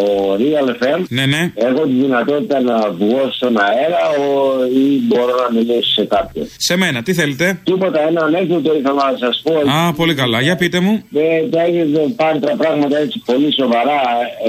[0.01, 0.03] ο
[0.39, 1.01] Real FM.
[1.09, 1.53] Ναι, ναι.
[1.55, 4.31] Έχω τη δυνατότητα να βγω στον αέρα ο,
[4.65, 6.47] ή μπορώ να μιλήσω σε κάποιον.
[6.57, 9.53] Σε μένα, τι θέλετε; Τίποτα, ένα ανέκδοτο ήθελα να σας πω.
[9.71, 10.41] Α, πολύ καλά.
[10.41, 11.05] Για πείτε μου.
[11.09, 14.01] Δεν τα έχετε πάρει τα πράγματα έτσι πολύ σοβαρά.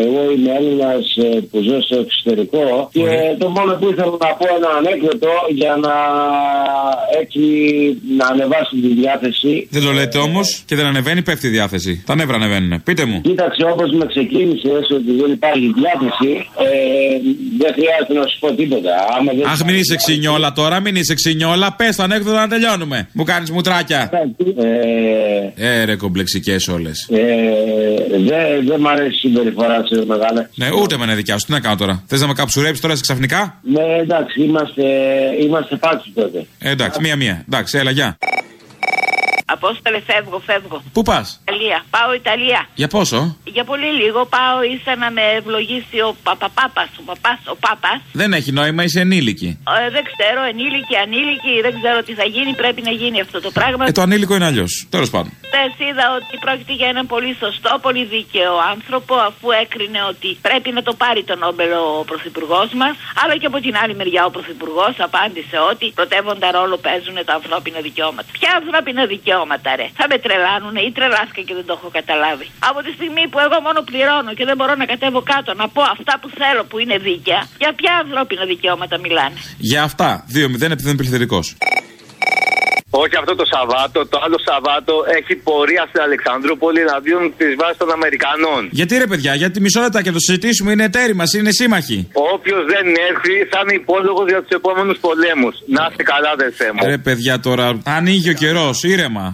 [0.04, 1.06] Εγώ είμαι Έλληνας
[1.52, 2.90] που ζω στο εξωτερικό.
[2.94, 5.94] Και το μόνο που ήθελα να πω ένα ανέκδοτο για να
[7.22, 7.42] έτσι
[8.18, 9.68] να ανεβάσει τη διάθεση.
[9.72, 12.04] Δεν το λέτε όμως και δεν ανεβαίνει, πέφτει η διάθεση.
[12.06, 12.84] Τα νεύρα ανεβαίνουν.
[12.84, 13.22] Πείτε μου.
[13.22, 16.32] Κοίταξε όπως με ξεκίνησε ότι δεν υπάρχει διάθεση,
[16.66, 16.70] ε,
[17.62, 18.92] δεν χρειάζεται να σου πω τίποτα.
[19.18, 21.74] Άμα δεν Αχ, μην είσαι ξινιόλα τώρα, μην είσαι ξινιόλα.
[21.74, 23.10] Πες το ανέκδοτο να τελειώνουμε.
[23.14, 24.10] Μου κάνεις μουτράκια.
[24.58, 27.08] Ε, Ε, ρε κομπλεξικές όλες.
[27.12, 27.24] ε,
[28.18, 30.48] δεν δε μ' αρέσει η συμπεριφορά σου, μεγάλε.
[30.56, 31.46] Ναι, ούτε με είναι δικιά σου.
[31.46, 32.04] Τι να κάνω τώρα.
[32.08, 34.84] Θες να με καψουρέψεις τώρα σε ξαφνικά; Ναι, εντάξει, είμαστε,
[35.42, 36.46] είμαστε πάτσοι τότε.
[36.60, 37.44] Ε, εντάξει, μία-μία.
[37.48, 38.18] Εντάξει, έλα, γεια.
[39.50, 40.84] Απόστολε, φεύγω, φεύγω.
[40.94, 41.80] Πού πας, Ιταλία.
[41.96, 42.62] Πάω Ιταλία.
[42.82, 43.20] για πόσο;
[43.56, 48.00] Για πολύ λίγο πάω, ίσα να με ευλογήσει ο παπαπάπα, ο παπάς, ο πάπας.
[48.22, 49.50] Δεν έχει νόημα, είσαι ενήλικη.
[49.86, 52.52] Ε, δεν ξέρω, ενήλικη, ανήλικη, δεν ξέρω τι θα γίνει.
[52.62, 53.84] Πρέπει να γίνει αυτό το πράγμα.
[53.88, 54.88] Ε, το ανήλικο είναι αλλιώς.
[54.96, 55.32] Τέλος πάντων.
[55.48, 60.70] Χθες είδα ότι πρόκειται για έναν πολύ σωστό, πολύ δίκαιο άνθρωπο, αφού έκρινε ότι πρέπει
[60.78, 62.94] να το πάρει τον Νόμπελ ο Πρωθυπουργός μας.
[63.22, 67.80] Αλλά και από την άλλη μεριά ο Πρωθυπουργός απάντησε ότι πρωτεύοντα ρόλο παίζουν τα ανθρώπινα
[67.88, 68.28] δικαιώματα.
[68.40, 72.46] Ποια ανθρώπινα δικαιώματα, ρε; Θα με τρελάνουνε ή τρελάθηκα και δεν το έχω καταλάβει.
[72.70, 75.82] Από τη στιγμή που εγώ μόνο πληρώνω και δεν μπορώ να κατέβω κάτω να πω
[75.96, 79.38] αυτά που θέλω που είναι δίκαια, για ποια ανθρώπινα δικαιώματα μιλάνε;
[79.70, 80.10] Για αυτά.
[80.34, 81.40] 2-0 επειδή δεν είναι πληθυντικό.
[82.90, 87.92] Όχι αυτό το Σαββάτο, το άλλο Σαββάτο έχει πορεία στην Αλεξανδρούπολη εναντίον τη βάση των
[87.98, 88.62] Αμερικανών.
[88.80, 92.00] Γιατί ρε παιδιά, γιατί μισό λεπτά και το συζητήσουμε, είναι εταίροι μας, είναι σύμμαχοι.
[92.34, 95.56] Όποιος δεν έρθει θα είναι υπόλογος για τους επόμενους πολέμους.
[95.76, 96.80] Να είστε καλά, αδερφέ μου.
[96.92, 99.26] Ρε παιδιά τώρα, ανοίγει ο καιρός, ήρεμα.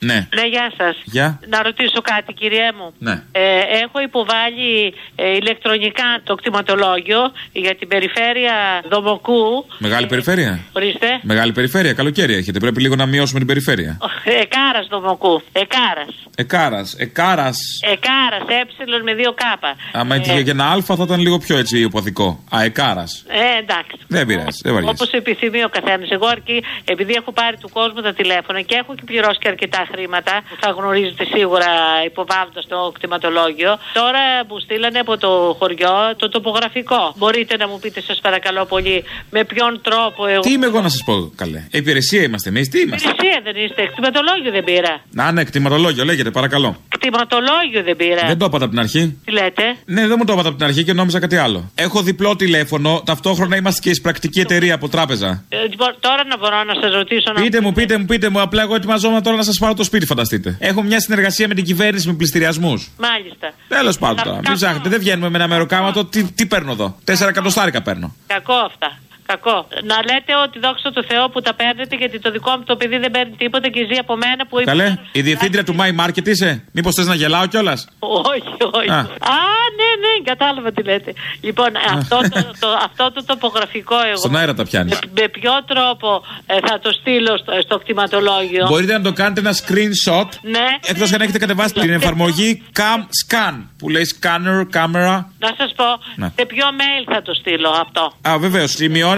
[0.00, 0.28] Ναι.
[0.34, 0.96] Ναι, γεια σας.
[1.04, 1.40] Γεια.
[1.48, 2.92] Να ρωτήσω κάτι, κυριέ μου.
[2.98, 3.22] Ναι.
[3.32, 9.66] Ε, έχω υποβάλει ε, ηλεκτρονικά το κτηματολόγιο για την περιφέρεια Δομοκού.
[9.78, 10.60] Μεγάλη περιφέρεια.
[10.72, 11.06] Ορίστε.
[11.22, 12.58] Μεγάλη περιφέρεια, καλοκαίρι έχετε.
[12.58, 13.98] Πρέπει λίγο να μειώσουμε την περιφέρεια.
[14.24, 15.42] Εκάρας Δομοκού.
[15.52, 16.14] Εκάρας.
[16.36, 17.56] Εκάρας, εκάρας.
[17.94, 19.76] Εκάρας, ε με δύο κάπα.
[19.92, 22.28] Άμα Ε, έτυχε και ένα Α θα ήταν λίγο πιο έτσι οπαδικό.
[22.56, 23.24] Α, εκάρας.
[23.28, 23.96] Ε, εντάξει.
[24.08, 24.94] Δεν πειράζει, δεν βαριέσαι.
[24.96, 26.10] Όπως επιθυμεί ο καθένας.
[26.10, 29.86] Εγώ αρκεί, επειδή έχω πάρει του κόσμου τα τηλέφωνα και έχω και πληρώσει και αρκετά
[29.92, 31.70] χρήματα, που θα γνωρίζετε σίγουρα
[32.10, 33.78] υποβάλλοντας το κτηματολόγιο.
[33.92, 37.14] Τώρα μου στείλανε από το χωριό το τοπογραφικό.
[37.16, 40.40] Μπορείτε να μου πείτε, σας παρακαλώ πολύ, με ποιον τρόπο εγώ.
[40.40, 41.60] Τι είμαι εγώ να σας πω, καλέ.
[41.70, 45.00] Υπηρεσία είμαστε εμείς, τι είμαστε; Υπηρεσία δεν είστε, κτηματολόγιο δεν πήρα.
[45.10, 46.76] Να, ναι, κτηματολόγιο, λέγεται, παρακαλώ.
[46.88, 48.26] Κτηματολόγιο δεν πήρα.
[48.26, 50.66] Δεν το είπατε από την αρχή; Τι λέτε; Ναι, δεν μου το είπατε από την
[50.66, 51.70] αρχή και νόμιζα κάτι άλλο.
[51.74, 55.44] Έχω διπλό τηλέφωνο, ταυτόχρονα είμαστε και εισπρακτική εταιρεία από τράπεζα.
[55.48, 57.40] Ε, λοιπόν, τώρα να μπορώ να σας ρωτήσω να.
[57.40, 58.40] Πείτε μου, πείτε μου, πείτε μου.
[58.40, 60.56] Απλά εγώ ετοιμαζόμουν τώρα να σας πάρω το σπίτι, φανταστείτε.
[60.60, 62.90] Έχω μια συνεργασία με την κυβέρνηση με πληστηριασμούς.
[62.98, 63.52] Μάλιστα.
[63.68, 64.40] Τέλος πάντων τώρα.
[64.44, 66.04] Μην ψάχνετε, δεν βγαίνουμε με ένα μεροκάματο.
[66.04, 68.14] Τι, τι παίρνω εδώ; Τέσσερα εκατοστάρικα παίρνω.
[68.26, 68.98] Κακό αυτά.
[69.32, 69.58] Κακό.
[69.90, 72.98] Να λέτε ότι δόξα τω Θεώ που τα παίρνετε γιατί το δικό μου το παιδί
[72.98, 74.70] δεν παίρνει τίποτα και ζει από μένα που είπε.
[74.70, 78.90] Καλέ, η διευθύντρια του My Market είσαι; Μήπως θες να γελάω κιόλας; Όχι, όχι.
[78.90, 78.98] Α.
[78.98, 79.38] Α,
[79.78, 81.12] ναι, ναι, κατάλαβα τι λέτε.
[81.40, 84.16] Λοιπόν, αυτό το, το, αυτό το τοπογραφικό εγώ.
[84.16, 84.92] Στον αέρα τα πιάνεις.
[84.94, 89.40] Με, με ποιο τρόπο ε, θα το στείλω στο, στο κτηματολόγιο; Μπορείτε να το κάνετε
[89.40, 90.28] ένα screenshot.
[90.42, 90.66] Ναι.
[90.86, 95.24] Εκτός αν έχετε κατεβάσει την εφαρμογή Cam Scan που λέει scanner, camera.
[95.38, 95.84] Να σας πω,
[96.16, 96.32] Ναι.
[96.36, 98.76] σε ποιο mail θα το στείλω αυτό; Α, βεβαίως.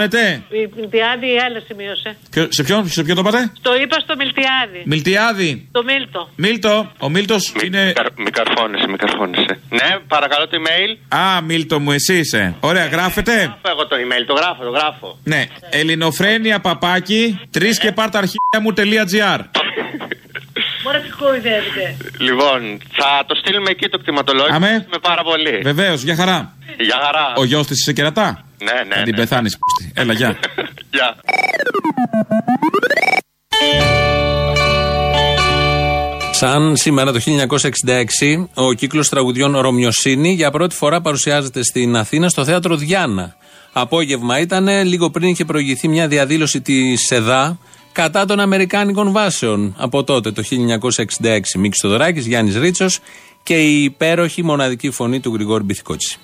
[0.09, 0.43] Σημειώνετε.
[0.49, 2.17] Η Μιλτιάδη η άλλη σημείωσε.
[2.31, 4.81] Ποιο- σε, ποιον, σε ποιον το είπατε; Το είπα στο Μιλτιάδη.
[4.85, 5.67] Μιλτιάδη.
[5.71, 6.29] Το Μίλτο.
[6.35, 6.91] Μίλτο.
[6.99, 7.93] Ο Μίλτος είναι.
[8.17, 9.59] Μη καρφώνεσαι, μη καρφώνεσαι.
[9.69, 11.17] Ναι, παρακαλώ το email.
[11.17, 12.55] Α, Μίλτο μου, εσύ είσαι.
[12.59, 13.33] Ωραία, γράφετε.
[13.35, 15.19] Γράφω εγώ το email, το γράφω, το γράφω.
[15.23, 15.45] Ναι.
[15.69, 17.39] Ελληνοφρένια παπάκι.
[17.51, 19.39] Τρεις και πάρ' τα αρχεία μου.gr.
[21.21, 21.97] Μωρέ τι κοροϊδεύετε.
[22.17, 24.55] Λοιπόν, θα το στείλουμε εκεί το κτηματολόγιο.
[24.55, 24.87] Αμέ.
[24.91, 25.59] Με πάρα πολύ.
[25.63, 26.53] Βεβαίως, για χαρά.
[26.79, 27.33] Γεια χαρά.
[27.37, 28.95] Ο γιος της σε κερατά; Ναι, ναι.
[28.95, 29.21] Θα την ναι.
[29.21, 29.57] πεθάνεις.
[29.93, 30.39] Έλα, γεια.
[30.95, 31.15] Γεια.
[36.31, 42.43] Σαν σήμερα το 1966, ο κύκλος τραγουδιών Ρωμιοσύνη για πρώτη φορά παρουσιάζεται στην Αθήνα στο
[42.45, 43.35] θέατρο Διάννα.
[43.73, 47.59] Απόγευμα ήταν, λίγο πριν είχε προηγηθεί μια διαδήλωση της ΕΔΑ
[47.91, 49.75] κατά των Αμερικάνικων βάσεων.
[49.77, 52.99] Από τότε, το 1966, Μίκης Θοδωράκης, Γιάννης Ρίτσος
[53.43, 56.19] και η υπέροχη μοναδική φωνή του Γρηγόρη Μπιθικότση.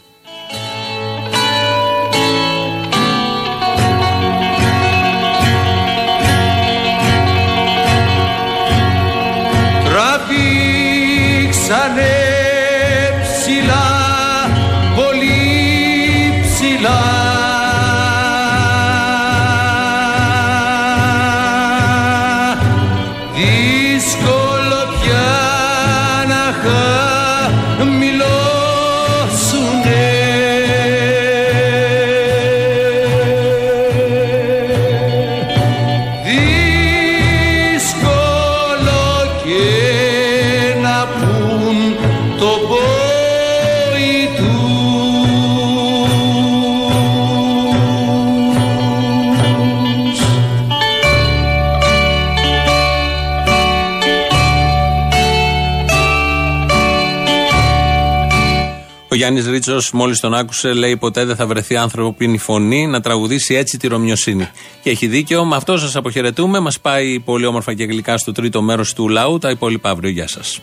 [59.67, 63.77] Γιάννη Ρίτσο, μόλις τον άκουσε, λέει: Ποτέ δεν θα βρεθεί ανθρωπίνη φωνή να τραγουδήσει έτσι
[63.77, 64.49] τη Ρωμιοσύνη.
[64.81, 65.45] Και έχει δίκιο.
[65.45, 66.59] Με αυτό σας αποχαιρετούμε.
[66.59, 69.37] Μας πάει πολύ όμορφα και γλυκά στο τρίτο μέρος του λαού.
[69.37, 70.09] Τα υπόλοιπα αύριο.
[70.09, 70.61] Γεια σας.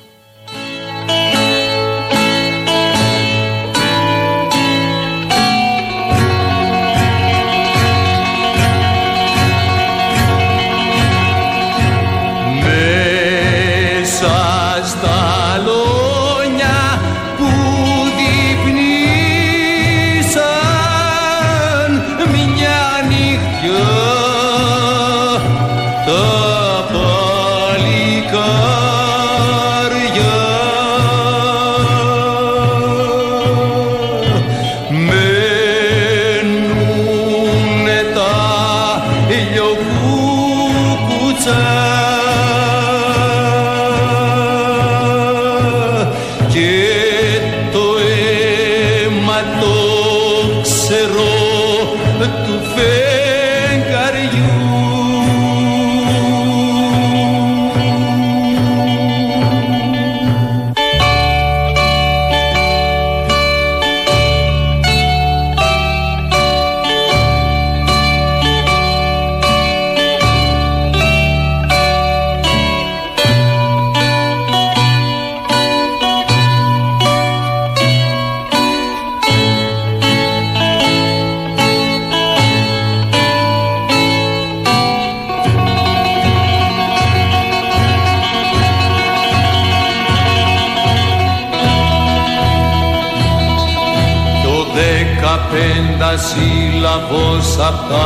[95.99, 98.05] Πεντασύλλαβος απ' τα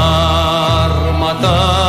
[0.85, 1.88] άρματα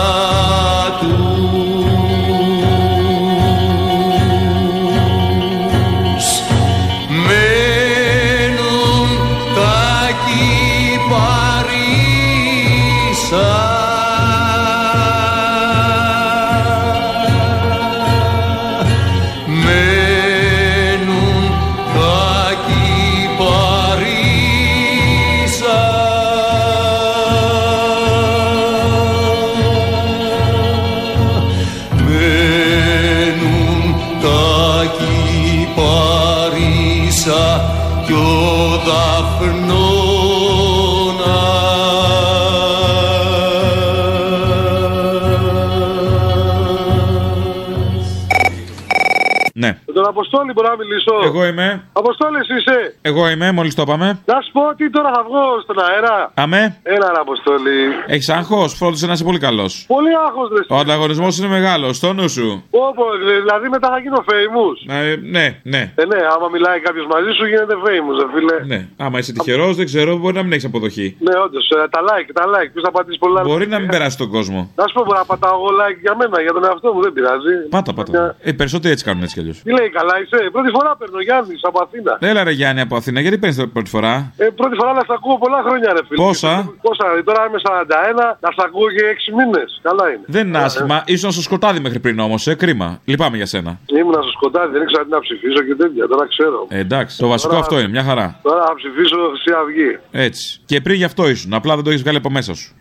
[50.10, 51.68] Αποστόλη μπορώ να μιλήσω; Εγώ είμαι.
[51.94, 52.96] Αποστόλη εσύ είσαι.
[53.10, 54.08] Εγώ είμαι, μόλις το είπαμε.
[54.26, 56.32] Να σου πω ότι τώρα θα βγω στον αέρα.
[56.34, 56.64] Αμέ.
[56.84, 57.78] Έλα, ρε Αποστόλη.
[58.08, 59.86] Έχεις άγχος, φρόντισε να είσαι πολύ καλός.
[59.88, 60.76] Πολύ άγχος, ρε.
[60.76, 62.64] Ο ανταγωνισμός είναι μεγάλος, στο νου σου.
[62.70, 63.04] Όπω,
[63.42, 64.78] δηλαδή μετά θα γίνω famous.
[64.94, 65.82] Ε, ναι, ναι.
[66.02, 68.58] Ε, ναι, άμα μιλάει κάποιος μαζί σου γίνεται famous, ρε φίλε.
[68.74, 68.88] Ναι.
[68.98, 71.08] Άμα είσαι τυχερός, δεν ξέρω, μπορεί να μην έχεις αποδοχή.
[71.20, 71.68] Ναι, όντως.
[71.90, 72.70] τα like, τα like.
[72.74, 74.72] Ποιο θα πατήσεις πολλά Μπορεί να μην περάσει τον κόσμο.
[74.76, 77.14] Να σου πω, μπορώ να πατάω εγώ like για μένα, για τον εαυτό μου, δεν
[77.14, 77.56] πειράζει.
[77.70, 78.36] Πάτα, πάτα.
[78.42, 79.58] Ε, περισσότεροι έτσι κάνουν έτσι κι αλλιώς.
[79.62, 80.50] Τι λέει, καλά είσαι.
[80.52, 82.18] Πρώτη φορά παίρνω Γιάννης από Αθήνα.
[82.20, 85.38] Έλα ρε Γιάννη από Αθήνα, γιατί παίρνεις πρώτη φορά; Ε, πρώτη φορά να σ' ακούω
[85.38, 86.24] πολλά χρόνια, ρε φίλε.
[86.26, 89.80] Πόσα; Πόσα, τώρα είμαι 41, να σ' ακούω και 6 μήνες.
[89.88, 90.24] Καλά είναι.
[90.26, 93.00] Δεν είναι άσχημα, ήσουν στο σκοτάδι μέχρι πριν όμως, ε, κρίμα.
[93.06, 93.80] Λυπάμαι για σένα.
[94.00, 96.08] Ήμουν στο σκοτάδι, δεν ήξερα τι να ψηφίσω και τέτοια.
[96.08, 96.66] Τώρα ξέρω.
[96.70, 98.40] Ε, εντάξει, το βασικό Τώρα- αυτό είναι, μια χαρά.
[98.42, 100.00] Τώρα θα ψηφίσω Χρυσή Αυγή.
[100.12, 100.60] Έτσι.
[100.66, 102.74] Και πριν γι' αυτό ήσουν, απλά δεν το έχεις βγάλει από μέσα σου.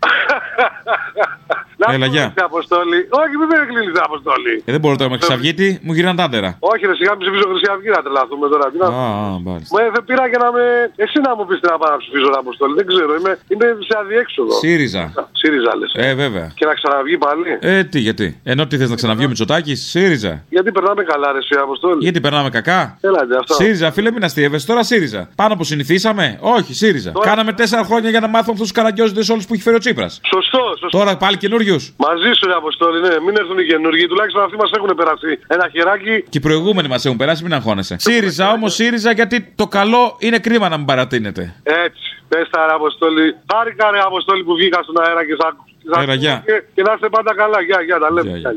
[1.81, 2.25] Να Έλα, σου γεια.
[2.27, 2.99] πω, ρε, Αποστόλη.
[3.21, 4.53] Όχι, μην με κλείνεις, Αποστόλη.
[4.67, 6.49] Ε, δεν μπορώ τώρα με Χρυσαυγίτη, μου γυρνάνε τα άντερα.
[6.71, 8.65] Όχι, ρε, σιγά μην ψηφίσω Χρυσή Αυγή να τρελαθούμε τώρα.
[8.71, 8.87] Τι να...
[9.01, 9.71] Α, α, μάλιστα.
[9.73, 10.63] Μα δεν πήρα για να με.
[11.03, 12.73] Εσύ να μου πεις τι να πάω να ψηφίσω, ρε, Αποστόλη.
[12.79, 14.53] Δεν ξέρω, είμαι, είμαι σε αδιέξοδο.
[14.63, 15.03] ΣΥΡΙΖΑ.
[15.41, 15.91] ΣΥΡΙΖΑ λες.
[16.05, 16.45] Ε, βέβαια.
[16.59, 17.49] Και να ξαναβγεί πάλι.
[17.71, 20.33] Ε, τι, γιατί; Ενώ τι θες να ξαναβγεί ο Μητσοτάκης, ΣΥΡΙΖΑ.
[20.55, 21.99] Γιατί περνάμε καλά, ρε, εσύ, Αποστόλη.
[22.07, 23.53] Γιατί περνάμε κακά; Έλατε, αυτό.
[23.59, 24.57] ΣΥΡΙΖΑ, φίλε, μην αστείευε.
[24.69, 25.21] Τώρα ΣΥΡΙΖΑ.
[25.41, 26.25] Πάνω που συνηθίσαμε;
[26.57, 27.11] Όχι, ΣΥΡΙΖΑ.
[27.29, 30.21] Κάναμε τέσσερα χρόνια για να μάθουμε αυτούς τους καραγκιόζοντε όλους που έχει φέρει ο Τσίπρας.
[30.33, 30.97] Σωστό, σωστό.
[30.97, 31.37] Τώρα πάλι
[31.69, 31.87] καινούριου.
[31.97, 34.07] Μαζί σου, ρε, Αποστόλη, ναι, μην έρθουν οι καινούργοι.
[34.07, 36.15] Τουλάχιστον αυτοί μας έχουν περάσει ένα χεράκι.
[36.29, 37.95] Και οι προηγούμενοι μας έχουν περάσει, μην αγχώνεσαι.
[37.99, 41.55] ΣΥΡΙΖΑ όμως ΣΥΡΙΖΑ γιατί το καλό είναι κρίμα να μην παρατείνεται.
[41.63, 42.03] Έτσι.
[42.29, 43.35] Πες τα, ρε, Αποστόλη.
[43.53, 46.43] Χάρηκα, ρε, Αποστόλη που βγήκα στον αέρα και σ' άκου- σ' Έλα, ακούω γεια.
[46.45, 47.61] και, και να είστε πάντα καλά.
[47.61, 48.29] Γεια, γεια, τα λέμε.
[48.29, 48.53] Γεια, γεια.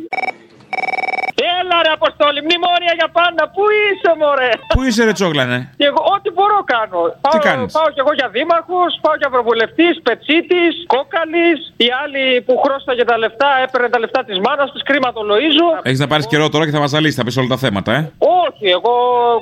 [1.73, 3.43] Έλα ρε Αποστόλη, μνημόνια για πάντα.
[3.55, 7.01] Πού είσαι, μωρέ; Πού είσαι, ρε τσόγλανε; Και εγώ ό,τι μπορώ κάνω.
[7.25, 11.59] πάω, κάνεις; Πάω κι εγώ για δήμαρχο, πάω για ευρωβουλευτή, πετσίτης, κόκαλης.
[11.85, 15.69] Οι άλλοι που χρώσταγε τα λεφτά έπαιρνε τα λεφτά της μάνας της, κρίμα το Λοίζο.
[15.89, 18.01] Έχεις να πάρεις καιρό τώρα και θα μας ζαλίσεις, θα πεις όλα τα θέματα, ε.
[18.45, 18.95] Όχι, εγώ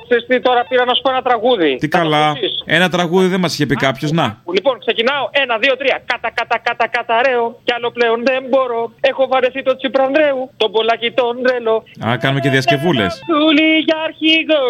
[0.05, 1.70] ξέρεις τι, τώρα πήρα να σου πω ένα τραγούδι.
[1.83, 2.24] Τι καλά.
[2.78, 4.26] Ένα τραγούδι δεν μας είχε πει κάποιος, να.
[4.57, 5.24] Λοιπόν, ξεκινάω.
[5.43, 5.97] Ένα, δύο, τρία.
[6.11, 7.45] Κατα, κατα, κατα, καταραίω.
[7.66, 8.93] Κι άλλο πλέον δεν μπορώ.
[9.01, 10.51] Έχω βαρεθεί το Τσιπρανδρέου.
[10.57, 11.76] Τον πολλάκι τον τρελό.
[12.09, 13.11] Α, κάνουμε και διασκευούλες.
[13.31, 14.64] Κούλι για αρχηγό.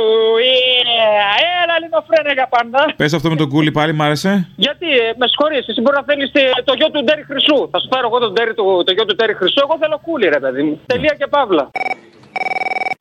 [0.48, 1.30] Yeah.
[1.62, 2.80] Έλα λίγο φρένα για πάντα.
[3.00, 4.32] Πες αυτό με τον κούλι πάλι, μ' άρεσε;
[4.66, 6.28] Γιατί, ε, με συγχωρείς, εσύ μπορεί να θέλεις
[6.68, 7.58] το γιο του Ντέρι Χρυσού.
[7.72, 9.60] Θα σου φέρω εγώ τον Ντέρι του, το γιο του Ντέρι Χρυσού.
[9.66, 10.74] Εγώ θέλω κούλι, ρε παιδί μου.
[10.86, 11.70] Τελεία και παύλα.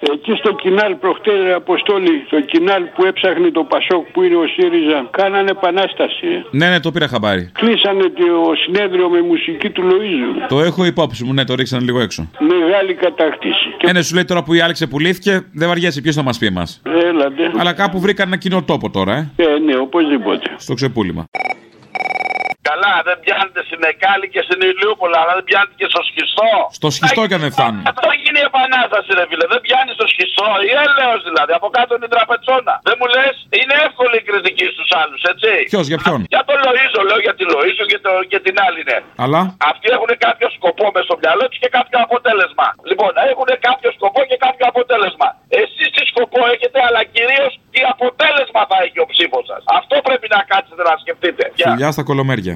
[0.01, 4.47] Εκεί στο κοινάλ προχτές, ρε Αποστόλη, στο κοινάλ που έψαχνε το Πασόκ που είναι ο
[4.47, 6.27] ΣΥΡΙΖΑ, κάνανε επανάσταση.
[6.27, 6.43] ε.
[6.57, 7.49] Ναι, ναι, το πήρα χαμπάρι.
[7.53, 8.25] Κλείσανε το
[8.63, 10.31] συνέδριο με μουσική του Λοίζου.
[10.47, 12.29] Το έχω υπόψη μου, ναι, το ρίξανε λίγο έξω.
[12.39, 13.67] Μεγάλη κατάκτηση.
[13.81, 16.45] Ε, ναι, σου λέει τώρα που η άλλη ξεπουλήθηκε, δεν βαριέσαι ποιος θα μας πει
[16.45, 16.81] εμάς.
[17.03, 17.51] Έλατε.
[17.57, 19.43] Αλλά κάπου βρήκαν ένα κοινό τόπο τώρα, ε.
[19.43, 20.55] Ε, ναι, οπωσδήποτε.
[20.57, 21.25] Στο ξεπούλημα.
[22.99, 26.49] Καλά, δεν πιάνετε στην Εκάλη και στην Ηλιούπολα, αλλά δεν πιάνετε και στο σχιστό.
[26.79, 27.81] Στο σχιστό κι αν δεν φτάνουν.
[27.91, 29.45] Αυτό γίνει η επανάσταση, ρε φίλε.
[29.53, 30.47] Δεν πιάνεις στο σχιστό.
[30.69, 31.51] Η έλεος δηλαδή.
[31.59, 32.73] Από κάτω είναι η τραπετσόνα.
[32.87, 35.51] Δεν μου λες, είναι εύκολη η κριτική στους άλλους, έτσι.
[35.73, 38.81] Ποιος, για ποιον; Για τον Λοίζο, λέω για τη Λοίζο και, το, και την άλλη,
[38.89, 38.97] ναι.
[39.25, 39.41] Αλλά;
[39.71, 42.67] Αυτοί έχουν κάποιο σκοπό μες στο μυαλό τους και κάποιο αποτέλεσμα.
[42.89, 45.27] Λοιπόν, έχουν κάποιο σκοπό και κάποιο αποτέλεσμα.
[45.61, 49.61] Εσείς τι σκοπό έχετε, αλλά κυρίως τι αποτέλεσμα θα έχει ο ψήφος σας.
[49.79, 51.43] Αυτό πρέπει να κάτσετε να σκεφτείτε.
[51.59, 51.69] Γεια.
[51.69, 52.55] Φιλιά στα κολομέρια.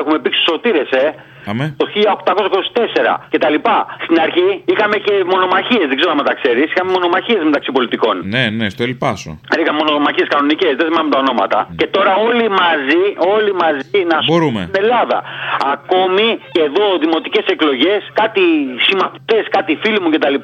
[0.00, 1.06] Έχουμε πήξει σωτήρες, ε.
[1.50, 1.66] Αμέ.
[1.82, 3.76] Το 1824 και τα λοιπά.
[4.04, 6.64] Στην αρχή είχαμε και μονομαχίες, δεν ξέρω αν τα ξέρεις.
[6.72, 8.14] Είχαμε μονομαχίες μεταξύ πολιτικών.
[8.34, 9.30] Ναι, ναι, στο Ελπάσο.
[9.60, 11.58] Είχαμε μονομαχίες κανονικές, δεν θυμάμαι τα ονόματα.
[11.80, 13.02] Και τώρα όλοι μαζί,
[13.34, 14.60] όλοι μαζί να σου Μπορούμε.
[14.70, 15.18] στην Ελλάδα.
[15.74, 18.42] Ακόμη και εδώ δημοτικές εκλογές, κάτι
[18.86, 20.36] συμμαθητές, κάτι φίλοι μου κτλ.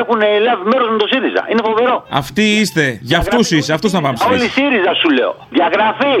[0.00, 1.42] έχουν λάβει μέρος με το ΣΥΡΙΖΑ.
[1.50, 1.96] Είναι φοβερό.
[2.22, 2.84] Αυτοί είστε.
[3.02, 3.72] Για αυτούς είσαι.
[3.72, 4.60] Αυτούς θα πάμε Όλοι ψηφίσει.
[4.60, 5.32] ΣΥΡΙΖΑ σου λέω.
[5.56, 6.16] Διαγραφή.